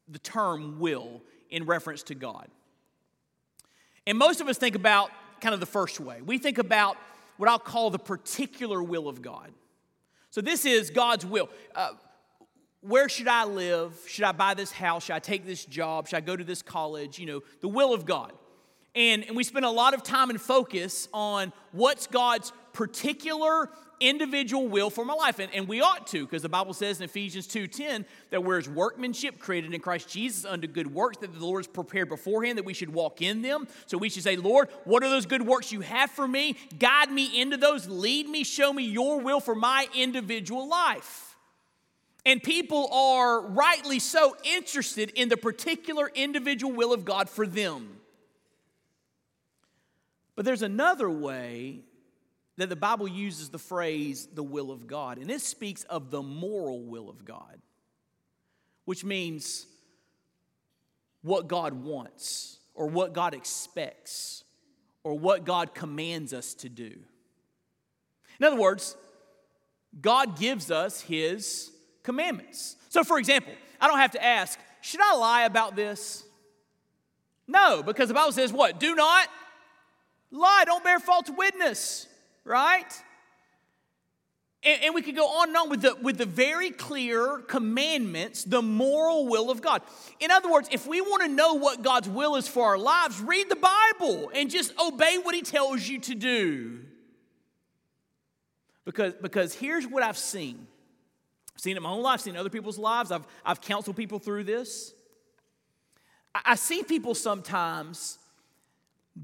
the 0.08 0.20
term 0.20 0.80
will 0.80 1.22
in 1.50 1.66
reference 1.66 2.04
to 2.04 2.16
God. 2.16 2.48
And 4.06 4.18
most 4.18 4.42
of 4.42 4.48
us 4.48 4.58
think 4.58 4.76
about 4.76 5.12
kind 5.40 5.54
of 5.54 5.60
the 5.60 5.66
first 5.66 6.00
way. 6.00 6.22
We 6.22 6.38
think 6.38 6.58
about 6.58 6.98
what 7.38 7.50
I'll 7.50 7.60
call 7.60 7.90
the 7.90 8.00
particular 8.00 8.82
will 8.82 9.08
of 9.08 9.22
God. 9.22 9.52
So 10.30 10.42
this 10.42 10.66
is 10.66 10.90
God's 10.90 11.26
will. 11.26 11.50
Uh, 11.76 11.92
where 12.82 13.08
should 13.08 13.28
I 13.28 13.46
live? 13.46 13.98
Should 14.08 14.26
I 14.26 14.34
buy 14.34 14.54
this 14.56 14.72
house? 14.72 15.06
Should 15.06 15.16
I 15.16 15.20
take 15.20 15.46
this 15.46 15.64
job? 15.64 16.08
Should 16.08 16.18
I 16.18 16.22
go 16.22 16.36
to 16.36 16.44
this 16.44 16.62
college? 16.62 17.18
You 17.18 17.28
know, 17.28 17.42
the 17.62 17.68
will 17.68 17.94
of 17.94 18.06
God. 18.06 18.34
And, 18.96 19.24
and 19.26 19.36
we 19.36 19.44
spend 19.44 19.66
a 19.66 19.72
lot 19.72 19.94
of 19.94 20.04
time 20.04 20.30
and 20.30 20.40
focus 20.40 21.08
on 21.14 21.52
what's 21.72 22.08
God's 22.08 22.52
particular 22.74 23.70
individual 24.00 24.68
will 24.68 24.90
for 24.90 25.06
my 25.06 25.14
life. 25.14 25.40
And, 25.40 25.52
and 25.54 25.68
we 25.68 25.82
ought 25.82 26.08
to, 26.08 26.26
because 26.26 26.42
the 26.42 26.50
Bible 26.50 26.74
says 26.74 27.00
in 27.00 27.06
Ephesians 27.06 27.48
2.10 27.48 28.06
that 28.30 28.44
we're 28.44 28.58
his 28.58 28.70
workmanship 28.70 29.40
created 29.40 29.74
in 29.74 29.80
Christ 29.80 30.10
Jesus 30.10 30.46
unto 30.46 30.68
good 30.68 30.94
works 30.94 31.18
that 31.18 31.34
the 31.34 31.46
Lord 31.46 31.60
has 31.60 31.68
prepared 31.68 32.10
beforehand 32.10 32.58
that 32.58 32.66
we 32.66 32.74
should 32.74 32.94
walk 32.94 33.22
in 33.22 33.42
them. 33.42 33.68
So 33.86 33.98
we 33.98 34.10
should 34.10 34.24
say, 34.24 34.36
Lord, 34.36 34.70
what 34.84 35.04
are 35.04 35.10
those 35.10 35.26
good 35.26 35.42
works 35.42 35.72
you 35.72 35.82
have 35.82 36.12
for 36.12 36.28
me? 36.28 36.56
Guide 36.78 37.12
me 37.12 37.42
into 37.42 37.58
those. 37.58 37.88
Lead 37.88 38.28
me, 38.28 38.44
show 38.44 38.74
me 38.74 38.84
your 38.84 39.20
will 39.20 39.40
for 39.40 39.56
my 39.56 39.88
individual 39.96 40.68
life. 40.68 41.36
And 42.26 42.42
people 42.42 42.90
are 42.94 43.42
rightly 43.42 44.00
so 44.00 44.36
interested 44.44 45.12
in 45.16 45.30
the 45.30 45.36
particular 45.36 46.10
individual 46.14 46.74
will 46.74 46.94
of 46.94 47.06
God 47.06 47.30
for 47.30 47.46
them. 47.46 48.00
But 50.36 50.46
there's 50.46 50.62
another 50.62 51.10
way 51.10 51.82
that 52.58 52.70
the 52.70 52.76
Bible 52.76 53.08
uses 53.08 53.50
the 53.50 53.60
phrase 53.60 54.28
the 54.34 54.44
will 54.44 54.72
of 54.72 54.88
God, 54.88 55.18
and 55.18 55.30
it 55.32 55.42
speaks 55.42 55.84
of 55.86 56.12
the 56.12 56.22
moral 56.22 56.82
will 56.84 57.10
of 57.10 57.26
God, 57.26 57.60
which 58.86 59.04
means 59.04 59.66
what 61.22 61.48
God 61.48 61.74
wants, 61.74 62.60
or 62.76 62.88
what 62.88 63.14
God 63.14 63.34
expects, 63.34 64.44
or 65.04 65.18
what 65.18 65.46
God 65.46 65.74
commands 65.74 66.34
us 66.34 66.54
to 66.56 66.70
do. 66.70 66.94
In 68.40 68.46
other 68.46 68.58
words, 68.58 68.96
God 70.00 70.38
gives 70.40 70.72
us 70.72 71.02
His 71.02 71.72
commandments. 72.04 72.76
So, 72.90 73.04
for 73.04 73.18
example, 73.18 73.54
I 73.80 73.88
don't 73.88 74.00
have 74.00 74.12
to 74.12 74.24
ask, 74.24 74.60
should 74.82 75.02
I 75.02 75.16
lie 75.16 75.44
about 75.44 75.76
this? 75.76 76.24
No, 77.48 77.84
because 77.84 78.08
the 78.08 78.14
Bible 78.14 78.32
says 78.32 78.52
what? 78.52 78.80
Do 78.80 78.96
not 78.96 79.28
lie, 80.34 80.64
don't 80.66 80.84
bear 80.84 81.00
false 81.00 81.30
witness 81.30 82.08
right? 82.44 83.02
And, 84.64 84.84
and, 84.84 84.96
we 84.96 85.02
could 85.02 85.16
go 85.16 85.26
on 85.26 85.50
and 85.50 85.58
on 85.58 85.70
with 85.70 85.82
the, 85.82 85.96
with 86.02 86.18
the 86.18 86.26
very 86.26 86.72
clear 86.72 87.40
commandments, 87.48 88.44
the 88.44 88.62
moral 88.62 89.28
will 89.28 89.52
of 89.52 89.62
God. 89.62 89.82
In 90.20 90.32
other 90.32 90.50
words, 90.50 90.70
if 90.72 90.88
we 90.88 91.02
want 91.02 91.24
to 91.24 91.28
know 91.28 91.56
what 91.56 91.82
God's 91.82 92.08
will 92.08 92.36
is 92.36 92.48
for 92.48 92.68
our 92.68 92.78
lives, 92.78 93.20
read 93.20 93.50
the 93.50 93.58
Bible 93.58 94.32
and 94.34 94.50
just 94.50 94.74
obey 94.80 95.18
what 95.22 95.36
He 95.36 95.42
tells 95.42 95.88
you 95.88 96.00
to 96.00 96.16
do. 96.16 96.80
Because, 98.86 99.14
because 99.22 99.54
here's 99.54 99.86
what 99.86 100.04
I've 100.04 100.18
seen 100.18 100.68
I've 101.56 101.62
seen 101.62 101.76
it 101.76 101.78
in 101.78 101.84
my 101.84 101.92
own 101.92 102.02
life, 102.02 102.22
seen 102.22 102.36
other 102.36 102.50
people's 102.50 102.80
lives, 102.80 103.12
I've, 103.12 103.28
I've 103.46 103.62
counseled 103.62 103.96
people 103.96 104.20
through 104.20 104.46
this. 104.46 104.94
I, 106.34 106.42
I 106.46 106.56
see 106.56 106.84
people 106.84 107.16
sometimes 107.16 108.18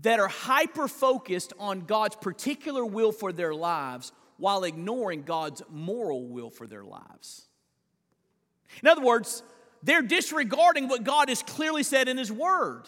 that 0.02 0.20
are 0.20 0.28
hyper 0.28 0.88
focused 0.88 1.54
on 1.60 1.82
God's 1.82 2.16
particular 2.16 2.86
will 2.86 3.12
for 3.12 3.32
their 3.32 3.54
lives 3.54 4.12
while 4.38 4.64
ignoring 4.64 5.24
God's 5.24 5.62
moral 5.70 6.28
will 6.28 6.50
for 6.50 6.68
their 6.68 6.84
lives. 6.84 7.48
In 8.82 8.88
other 8.88 9.02
words, 9.02 9.44
they're 9.84 10.02
disregarding 10.02 10.88
what 10.88 11.04
God 11.04 11.30
has 11.30 11.42
clearly 11.42 11.84
said 11.84 12.08
in 12.08 12.18
His 12.18 12.32
Word. 12.32 12.88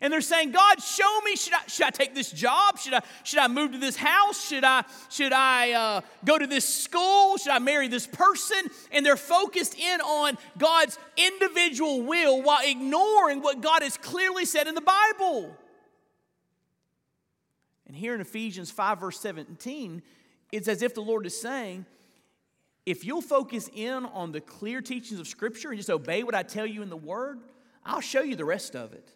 And 0.00 0.12
they're 0.12 0.22
saying, 0.22 0.52
God, 0.52 0.82
show 0.82 1.20
me, 1.20 1.36
should 1.36 1.52
I, 1.52 1.66
should 1.66 1.86
I 1.86 1.90
take 1.90 2.14
this 2.14 2.30
job? 2.30 2.78
Should 2.78 2.94
I, 2.94 3.02
should 3.24 3.40
I 3.40 3.48
move 3.48 3.72
to 3.72 3.78
this 3.78 3.96
house? 3.96 4.46
Should 4.46 4.64
I, 4.64 4.84
should 5.10 5.34
I 5.34 5.72
uh, 5.72 6.00
go 6.24 6.38
to 6.38 6.46
this 6.46 6.66
school? 6.66 7.36
Should 7.36 7.52
I 7.52 7.58
marry 7.58 7.88
this 7.88 8.06
person? 8.06 8.58
And 8.90 9.04
they're 9.04 9.18
focused 9.18 9.78
in 9.78 10.00
on 10.00 10.38
God's 10.56 10.98
individual 11.16 12.02
will 12.02 12.42
while 12.42 12.60
ignoring 12.64 13.42
what 13.42 13.60
God 13.60 13.82
has 13.82 13.98
clearly 13.98 14.46
said 14.46 14.66
in 14.66 14.74
the 14.74 14.80
Bible. 14.80 15.54
And 17.92 17.98
here 17.98 18.14
in 18.14 18.22
Ephesians 18.22 18.70
5, 18.70 19.00
verse 19.00 19.20
17, 19.20 20.00
it's 20.50 20.66
as 20.66 20.80
if 20.80 20.94
the 20.94 21.02
Lord 21.02 21.26
is 21.26 21.38
saying, 21.38 21.84
if 22.86 23.04
you'll 23.04 23.20
focus 23.20 23.68
in 23.74 24.06
on 24.06 24.32
the 24.32 24.40
clear 24.40 24.80
teachings 24.80 25.20
of 25.20 25.28
Scripture 25.28 25.68
and 25.68 25.76
just 25.76 25.90
obey 25.90 26.22
what 26.22 26.34
I 26.34 26.42
tell 26.42 26.64
you 26.64 26.80
in 26.80 26.88
the 26.88 26.96
Word, 26.96 27.40
I'll 27.84 28.00
show 28.00 28.22
you 28.22 28.34
the 28.34 28.46
rest 28.46 28.74
of 28.74 28.94
it. 28.94 29.12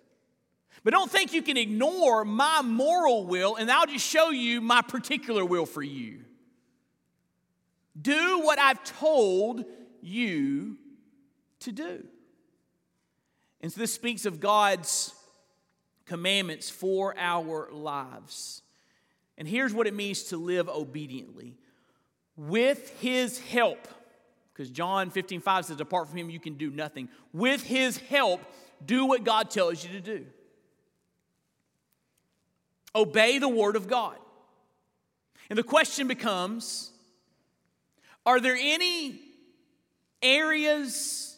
But 0.84 0.92
don't 0.92 1.10
think 1.10 1.32
you 1.32 1.40
can 1.40 1.56
ignore 1.56 2.22
my 2.26 2.60
moral 2.60 3.24
will 3.24 3.56
and 3.56 3.70
I'll 3.70 3.86
just 3.86 4.06
show 4.06 4.28
you 4.28 4.60
my 4.60 4.82
particular 4.82 5.42
will 5.42 5.64
for 5.64 5.82
you. 5.82 6.20
Do 7.98 8.40
what 8.40 8.58
I've 8.58 8.84
told 8.84 9.64
you 10.02 10.76
to 11.60 11.72
do. 11.72 12.04
And 13.62 13.72
so 13.72 13.80
this 13.80 13.94
speaks 13.94 14.26
of 14.26 14.38
God's 14.38 15.14
commandments 16.04 16.68
for 16.68 17.14
our 17.16 17.70
lives. 17.72 18.60
And 19.38 19.46
here's 19.46 19.74
what 19.74 19.86
it 19.86 19.94
means 19.94 20.24
to 20.24 20.36
live 20.36 20.68
obediently 20.68 21.56
with 22.36 22.90
his 23.00 23.38
help, 23.38 23.88
because 24.52 24.70
John 24.70 25.10
15 25.10 25.40
5 25.40 25.66
says, 25.66 25.80
apart 25.80 26.08
from 26.08 26.18
him, 26.18 26.30
you 26.30 26.40
can 26.40 26.54
do 26.54 26.70
nothing. 26.70 27.08
With 27.32 27.62
his 27.62 27.98
help, 27.98 28.40
do 28.84 29.06
what 29.06 29.24
God 29.24 29.50
tells 29.50 29.82
you 29.84 29.90
to 29.92 30.00
do. 30.00 30.26
Obey 32.94 33.38
the 33.38 33.48
word 33.48 33.76
of 33.76 33.88
God. 33.88 34.16
And 35.50 35.58
the 35.58 35.62
question 35.62 36.08
becomes 36.08 36.90
are 38.24 38.40
there 38.40 38.56
any 38.58 39.20
areas 40.20 41.36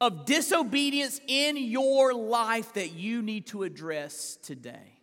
of 0.00 0.24
disobedience 0.26 1.20
in 1.26 1.56
your 1.56 2.14
life 2.14 2.74
that 2.74 2.92
you 2.92 3.22
need 3.22 3.46
to 3.48 3.62
address 3.62 4.36
today? 4.42 4.97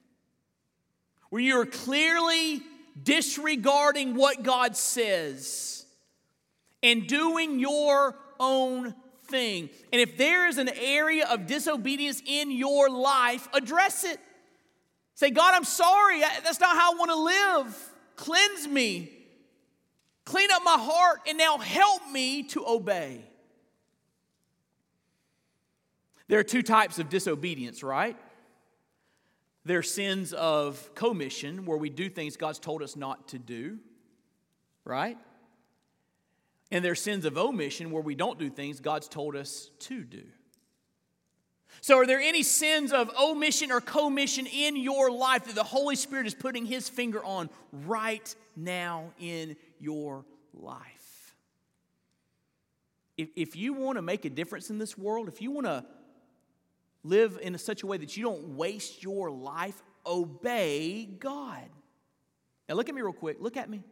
Where 1.36 1.44
you're 1.44 1.66
clearly 1.66 2.62
disregarding 3.04 4.16
what 4.16 4.42
God 4.42 4.78
says 4.78 5.86
and 6.82 7.08
doing 7.08 7.60
your 7.60 8.16
own 8.40 8.96
thing. 9.26 9.70
And 9.92 10.02
if 10.02 10.18
there 10.18 10.48
is 10.48 10.58
an 10.60 10.70
area 10.70 11.28
of 11.30 11.46
disobedience 11.46 12.22
in 12.26 12.52
your 12.52 12.90
life, 12.90 13.50
address 13.54 14.06
it. 14.06 14.18
Say, 15.16 15.30
God, 15.30 15.54
I'm 15.56 15.66
sorry. 15.66 16.22
That's 16.22 16.62
not 16.62 16.74
how 16.74 16.94
I 16.94 16.98
want 16.98 17.12
to 17.12 17.18
live. 17.18 17.90
Cleanse 18.16 18.66
me. 18.70 19.12
Clean 20.24 20.50
up 20.54 20.62
my 20.64 20.78
heart 20.80 21.20
and 21.28 21.38
now 21.38 21.58
help 21.58 22.10
me 22.14 22.44
to 22.44 22.66
obey. 22.66 23.26
There 26.30 26.40
are 26.40 26.44
two 26.44 26.64
types 26.64 26.98
of 26.98 27.10
disobedience, 27.10 27.84
right? 27.84 28.16
There 29.66 29.80
are 29.80 29.84
sins 29.84 30.32
of 30.32 30.94
commission, 30.94 31.66
where 31.66 31.78
we 31.78 31.90
do 31.90 32.08
things 32.08 32.38
God's 32.38 32.60
told 32.60 32.84
us 32.84 32.96
not 32.96 33.30
to 33.30 33.40
do, 33.40 33.80
right? 34.84 35.18
And 36.72 36.86
there 36.86 36.92
are 36.92 36.96
sins 36.96 37.26
of 37.26 37.36
omission, 37.36 37.90
where 37.90 38.04
we 38.04 38.14
don't 38.14 38.38
do 38.38 38.50
things 38.52 38.80
God's 38.80 39.08
told 39.08 39.36
us 39.36 39.72
to 39.80 40.04
do. 40.04 40.24
So, 41.82 41.98
are 41.98 42.06
there 42.06 42.20
any 42.20 42.44
sins 42.44 42.94
of 42.94 43.10
omission 43.20 43.72
or 43.72 43.82
commission 43.82 44.46
in 44.46 44.78
your 44.78 45.12
life 45.12 45.46
that 45.46 45.56
the 45.56 45.64
Holy 45.64 45.96
Spirit 45.96 46.28
is 46.28 46.36
putting 46.36 46.66
His 46.66 46.88
finger 46.88 47.24
on 47.26 47.50
right 47.72 48.34
now 48.56 49.12
in 49.20 49.56
your 49.80 50.26
life? 50.54 51.36
If, 53.18 53.30
if 53.36 53.56
you 53.56 53.74
want 53.74 53.98
to 53.98 54.02
make 54.02 54.26
a 54.26 54.30
difference 54.30 54.70
in 54.70 54.78
this 54.78 54.98
world, 54.98 55.28
if 55.28 55.42
you 55.42 55.52
want 55.52 55.66
to 55.66 55.86
live 57.06 57.38
in 57.42 57.58
such 57.58 57.84
a 57.84 57.88
way 57.88 57.98
that 57.98 58.18
you 58.18 58.24
don't 58.24 58.56
waste 58.56 59.04
your 59.04 59.32
life, 59.32 59.82
obey 60.06 61.06
God. 61.06 61.64
Now 62.68 62.76
look 62.76 62.90
at 62.90 62.96
me 62.96 63.02
real 63.02 63.14
quick. 63.14 63.38
Look 63.40 63.58
at 63.58 63.70
me. 63.70 63.84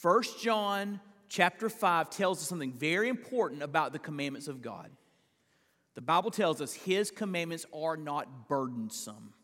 First 0.00 0.40
John 0.42 1.00
chapter 1.28 1.68
5 1.68 2.10
tells 2.10 2.40
us 2.40 2.48
something 2.48 2.72
very 2.72 3.08
important 3.08 3.62
about 3.62 3.92
the 3.92 3.98
commandments 3.98 4.48
of 4.48 4.62
God. 4.62 4.90
The 5.94 6.00
Bible 6.00 6.30
tells 6.30 6.60
us 6.60 6.72
his 6.72 7.10
commandments 7.10 7.66
are 7.74 7.96
not 7.96 8.48
burdensome. 8.48 9.34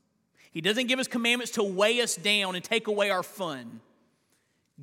He 0.53 0.61
doesn't 0.61 0.87
give 0.87 0.99
us 0.99 1.09
commandments 1.09 1.53
to 1.53 1.63
weigh 1.63 2.01
us 2.01 2.17
down 2.17 2.55
and 2.55 2.65
take 2.65 2.87
away 2.87 3.11
our 3.11 3.23
fun. 3.23 3.81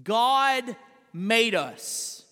God 0.03 0.75
made 1.11 1.55
us. 1.55 2.25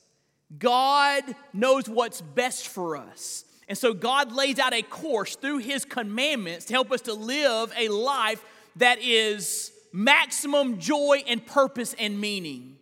God 0.57 1.23
knows 1.53 1.87
what's 1.87 2.21
best 2.21 2.67
for 2.67 2.97
us. 2.97 3.45
And 3.71 3.77
so 3.77 3.93
God 3.93 4.33
lays 4.33 4.59
out 4.59 4.73
a 4.73 4.81
course 4.81 5.37
through 5.37 5.59
His 5.59 5.85
commandments 5.85 6.65
to 6.65 6.73
help 6.73 6.91
us 6.91 6.99
to 7.03 7.13
live 7.13 7.71
a 7.77 7.87
life 7.87 8.43
that 8.75 8.99
is 9.01 9.71
maximum 9.93 10.77
joy 10.77 11.23
and 11.25 11.45
purpose 11.45 11.95
and 11.97 12.19
meaning. 12.19 12.75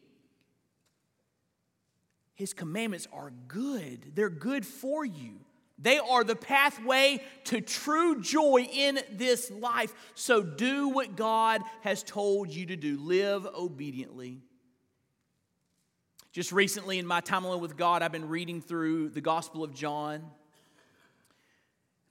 His 2.34 2.56
commandments 2.56 3.08
are 3.14 3.32
good, 3.48 4.16
they're 4.16 4.32
good 4.32 4.66
for 4.66 5.06
you, 5.06 5.42
They 5.82 5.98
are 5.98 6.24
the 6.26 6.36
pathway 6.36 7.24
to 7.46 7.62
true 7.62 8.20
joy 8.20 8.68
in 8.72 9.00
this 9.12 9.50
life. 9.50 9.94
So 10.14 10.42
do 10.44 10.90
what 10.90 11.16
God 11.16 11.62
has 11.82 12.04
told 12.04 12.50
you 12.50 12.66
to 12.66 12.76
do. 12.76 12.98
Live 12.98 13.46
obediently. 13.46 14.42
Just 16.32 16.52
recently, 16.52 17.00
in 17.00 17.08
my 17.08 17.22
time 17.22 17.46
alone 17.46 17.62
with 17.62 17.78
God, 17.78 18.02
I've 18.02 18.12
been 18.12 18.28
reading 18.28 18.62
through 18.62 19.10
the 19.10 19.22
Gospel 19.22 19.64
of 19.64 19.74
John. 19.74 20.24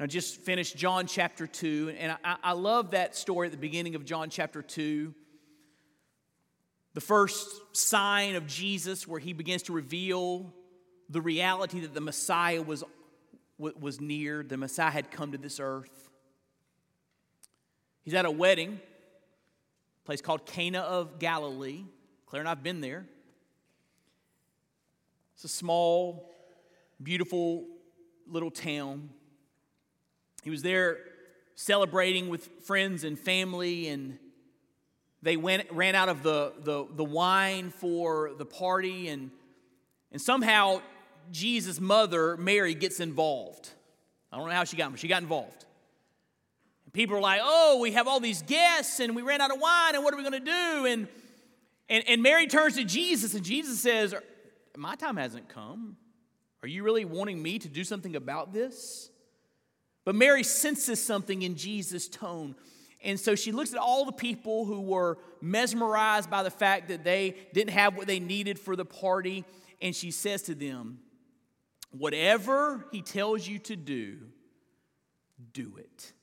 I 0.00 0.06
just 0.06 0.40
finished 0.42 0.76
John 0.76 1.08
chapter 1.08 1.46
2, 1.48 1.96
and 1.98 2.16
I, 2.24 2.36
I 2.42 2.52
love 2.52 2.92
that 2.92 3.16
story 3.16 3.48
at 3.48 3.50
the 3.50 3.58
beginning 3.58 3.96
of 3.96 4.04
John 4.04 4.30
chapter 4.30 4.62
2. 4.62 5.12
The 6.94 7.00
first 7.00 7.76
sign 7.76 8.36
of 8.36 8.46
Jesus, 8.46 9.08
where 9.08 9.18
he 9.18 9.32
begins 9.32 9.64
to 9.64 9.72
reveal 9.72 10.54
the 11.08 11.20
reality 11.20 11.80
that 11.80 11.94
the 11.94 12.00
Messiah 12.00 12.62
was 12.62 12.84
was 13.58 14.00
near. 14.00 14.44
The 14.44 14.56
Messiah 14.56 14.90
had 14.90 15.10
come 15.10 15.32
to 15.32 15.38
this 15.38 15.58
earth. 15.58 16.08
He's 18.04 18.14
at 18.14 18.24
a 18.24 18.30
wedding, 18.30 18.80
a 20.02 20.06
place 20.06 20.20
called 20.20 20.46
Cana 20.46 20.80
of 20.80 21.18
Galilee. 21.18 21.82
Claire 22.26 22.42
and 22.42 22.48
I've 22.48 22.62
been 22.62 22.80
there. 22.80 23.04
It's 25.34 25.44
a 25.44 25.48
small, 25.48 26.30
beautiful 27.02 27.66
little 28.28 28.50
town. 28.50 29.10
He 30.42 30.50
was 30.50 30.62
there 30.62 30.98
celebrating 31.54 32.28
with 32.28 32.46
friends 32.64 33.04
and 33.04 33.18
family, 33.18 33.88
and 33.88 34.18
they 35.22 35.36
went, 35.36 35.70
ran 35.72 35.94
out 35.94 36.08
of 36.08 36.22
the, 36.22 36.52
the, 36.60 36.86
the 36.94 37.04
wine 37.04 37.70
for 37.70 38.30
the 38.38 38.44
party, 38.44 39.08
and, 39.08 39.30
and 40.12 40.20
somehow 40.20 40.80
Jesus' 41.30 41.80
mother, 41.80 42.36
Mary, 42.36 42.74
gets 42.74 43.00
involved. 43.00 43.70
I 44.32 44.36
don't 44.36 44.48
know 44.48 44.54
how 44.54 44.64
she 44.64 44.76
got, 44.76 44.90
but 44.90 45.00
she 45.00 45.08
got 45.08 45.22
involved. 45.22 45.64
And 46.84 46.92
people 46.92 47.16
are 47.16 47.20
like, 47.20 47.40
oh, 47.42 47.78
we 47.80 47.92
have 47.92 48.06
all 48.06 48.20
these 48.20 48.42
guests 48.42 49.00
and 49.00 49.14
we 49.16 49.22
ran 49.22 49.40
out 49.40 49.50
of 49.50 49.60
wine 49.60 49.94
and 49.94 50.04
what 50.04 50.14
are 50.14 50.16
we 50.16 50.22
going 50.22 50.32
to 50.32 50.40
do? 50.40 50.86
And, 50.86 51.08
and, 51.88 52.04
and 52.08 52.22
Mary 52.22 52.46
turns 52.46 52.76
to 52.76 52.84
Jesus 52.84 53.34
and 53.34 53.44
Jesus 53.44 53.80
says, 53.80 54.14
My 54.76 54.94
time 54.94 55.16
hasn't 55.16 55.48
come. 55.48 55.96
Are 56.62 56.68
you 56.68 56.82
really 56.82 57.04
wanting 57.04 57.42
me 57.42 57.58
to 57.58 57.68
do 57.68 57.84
something 57.84 58.16
about 58.16 58.52
this? 58.52 59.10
But 60.08 60.14
Mary 60.14 60.42
senses 60.42 61.04
something 61.04 61.42
in 61.42 61.54
Jesus' 61.54 62.08
tone. 62.08 62.54
And 63.04 63.20
so 63.20 63.34
she 63.34 63.52
looks 63.52 63.74
at 63.74 63.78
all 63.78 64.06
the 64.06 64.12
people 64.12 64.64
who 64.64 64.80
were 64.80 65.18
mesmerized 65.42 66.30
by 66.30 66.42
the 66.42 66.50
fact 66.50 66.88
that 66.88 67.04
they 67.04 67.36
didn't 67.52 67.74
have 67.74 67.94
what 67.94 68.06
they 68.06 68.18
needed 68.18 68.58
for 68.58 68.74
the 68.74 68.86
party. 68.86 69.44
And 69.82 69.94
she 69.94 70.10
says 70.10 70.44
to 70.44 70.54
them, 70.54 71.00
Whatever 71.90 72.86
he 72.90 73.02
tells 73.02 73.46
you 73.46 73.58
to 73.58 73.76
do, 73.76 74.16
do 75.52 75.74
it. 75.76 76.14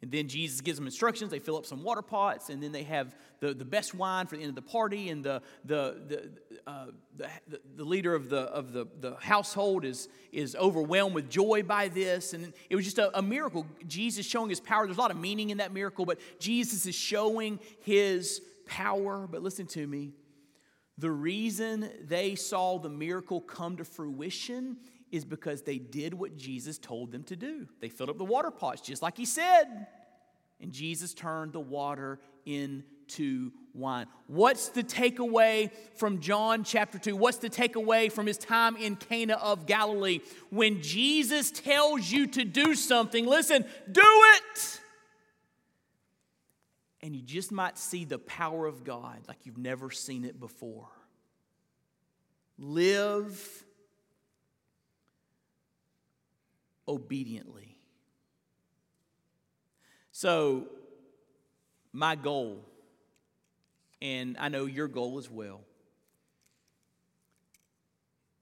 And 0.00 0.10
then 0.10 0.28
Jesus 0.28 0.62
gives 0.62 0.78
them 0.78 0.86
instructions. 0.86 1.30
They 1.30 1.40
fill 1.40 1.58
up 1.58 1.66
some 1.66 1.82
water 1.82 2.00
pots, 2.00 2.48
and 2.48 2.62
then 2.62 2.72
they 2.72 2.84
have 2.84 3.14
the, 3.42 3.52
the 3.52 3.64
best 3.64 3.92
wine 3.92 4.26
for 4.28 4.36
the 4.36 4.42
end 4.42 4.50
of 4.50 4.54
the 4.54 4.62
party. 4.62 5.08
And 5.08 5.24
the, 5.24 5.42
the, 5.64 6.00
the, 6.06 6.30
uh, 6.64 6.86
the, 7.16 7.28
the, 7.74 7.84
leader 7.84 8.14
of, 8.14 8.28
the, 8.28 8.42
of 8.42 8.72
the, 8.72 8.86
the 9.00 9.16
household 9.20 9.84
is, 9.84 10.08
is 10.30 10.54
overwhelmed 10.54 11.16
with 11.16 11.28
joy 11.28 11.64
by 11.64 11.88
this. 11.88 12.34
And 12.34 12.52
it 12.70 12.76
was 12.76 12.84
just 12.84 12.98
a, 12.98 13.18
a 13.18 13.20
miracle. 13.20 13.66
Jesus 13.88 14.24
showing 14.24 14.48
his 14.48 14.60
power. 14.60 14.86
There's 14.86 14.96
a 14.96 15.00
lot 15.00 15.10
of 15.10 15.16
meaning 15.16 15.50
in 15.50 15.58
that 15.58 15.72
miracle, 15.72 16.06
but 16.06 16.20
Jesus 16.38 16.86
is 16.86 16.94
showing 16.94 17.58
his 17.80 18.40
power. 18.64 19.26
But 19.28 19.42
listen 19.42 19.66
to 19.66 19.84
me 19.88 20.12
the 20.96 21.10
reason 21.10 21.90
they 22.04 22.36
saw 22.36 22.78
the 22.78 22.90
miracle 22.90 23.40
come 23.40 23.76
to 23.78 23.84
fruition 23.84 24.76
is 25.10 25.24
because 25.24 25.62
they 25.62 25.78
did 25.78 26.14
what 26.14 26.36
Jesus 26.36 26.78
told 26.78 27.10
them 27.10 27.24
to 27.24 27.34
do. 27.34 27.66
They 27.80 27.88
filled 27.88 28.10
up 28.10 28.18
the 28.18 28.24
water 28.24 28.52
pots 28.52 28.82
just 28.82 29.02
like 29.02 29.16
he 29.16 29.24
said. 29.24 29.88
And 30.60 30.70
Jesus 30.70 31.12
turned 31.12 31.54
the 31.54 31.60
water 31.60 32.20
into 32.46 32.84
wine. 33.74 34.06
What's 34.26 34.68
the 34.68 34.82
takeaway 34.82 35.70
from 35.94 36.20
John 36.20 36.64
chapter 36.64 36.98
2? 36.98 37.16
What's 37.16 37.38
the 37.38 37.50
takeaway 37.50 38.10
from 38.10 38.26
his 38.26 38.38
time 38.38 38.76
in 38.76 38.96
Cana 38.96 39.34
of 39.34 39.66
Galilee? 39.66 40.20
When 40.50 40.82
Jesus 40.82 41.50
tells 41.50 42.10
you 42.10 42.26
to 42.28 42.44
do 42.44 42.74
something, 42.74 43.26
listen, 43.26 43.64
do 43.90 44.02
it. 44.04 44.80
And 47.02 47.16
you 47.16 47.22
just 47.22 47.50
might 47.50 47.78
see 47.78 48.04
the 48.04 48.18
power 48.18 48.66
of 48.66 48.84
God 48.84 49.20
like 49.26 49.38
you've 49.44 49.58
never 49.58 49.90
seen 49.90 50.24
it 50.24 50.38
before. 50.38 50.88
Live 52.58 53.64
obediently. 56.86 57.76
So, 60.12 60.68
my 61.92 62.14
goal, 62.14 62.64
and 64.02 64.36
I 64.38 64.48
know 64.48 64.66
your 64.66 64.88
goal 64.88 65.16
as 65.18 65.30
well, 65.30 65.60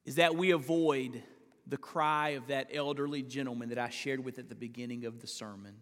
is 0.06 0.16
that 0.16 0.34
we 0.34 0.52
avoid 0.52 1.22
the 1.66 1.76
cry 1.76 2.30
of 2.30 2.46
that 2.46 2.70
elderly 2.72 3.22
gentleman 3.22 3.68
that 3.68 3.78
I 3.78 3.90
shared 3.90 4.24
with 4.24 4.38
at 4.38 4.48
the 4.48 4.54
beginning 4.54 5.04
of 5.04 5.20
the 5.20 5.26
sermon. 5.26 5.74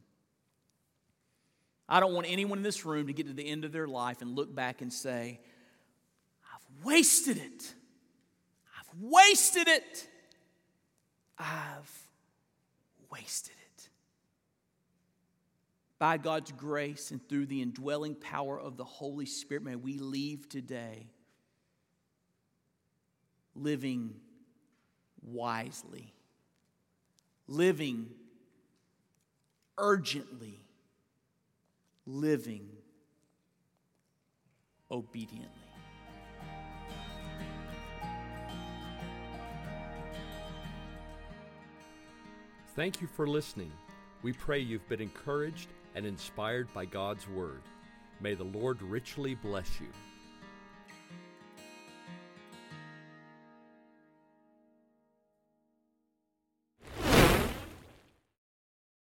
I 1.89 2.01
don't 2.01 2.13
want 2.13 2.27
anyone 2.29 2.59
in 2.59 2.65
this 2.65 2.85
room 2.85 3.07
to 3.07 3.13
get 3.13 3.29
to 3.29 3.33
the 3.33 3.49
end 3.49 3.65
of 3.65 3.73
their 3.73 3.87
life 3.87 4.21
and 4.21 4.35
look 4.37 4.53
back 4.53 4.83
and 4.83 4.93
say, 4.93 5.41
I've 6.53 6.85
wasted 6.85 7.39
it. 7.39 7.75
I've 8.79 9.01
wasted 9.01 9.69
it. 9.69 10.09
I've 11.39 12.03
wasted 13.11 13.53
it. 13.53 13.58
By 15.99 16.17
God's 16.17 16.53
grace 16.53 17.11
and 17.11 17.27
through 17.29 17.47
the 17.47 17.61
indwelling 17.61 18.15
power 18.15 18.59
of 18.59 18.77
the 18.77 18.85
Holy 18.85 19.27
Spirit, 19.27 19.65
may 19.65 19.75
we 19.75 19.99
leave 19.99 20.49
today 20.49 21.09
living 23.57 24.15
wisely, 25.23 26.15
living 27.49 28.07
urgently, 29.77 30.61
living 32.07 32.69
obediently. 34.91 35.49
Thank 42.77 43.01
you 43.01 43.09
for 43.09 43.27
listening. 43.27 43.73
We 44.23 44.33
pray 44.33 44.61
you've 44.61 44.89
been 44.89 45.01
encouraged 45.01 45.69
and 45.95 46.07
inspired 46.07 46.73
by 46.75 46.85
God's 46.85 47.29
Word. 47.29 47.63
May 48.21 48.35
the 48.35 48.45
Lord 48.45 48.83
richly 48.83 49.35
bless 49.35 49.81
you. 49.81 49.89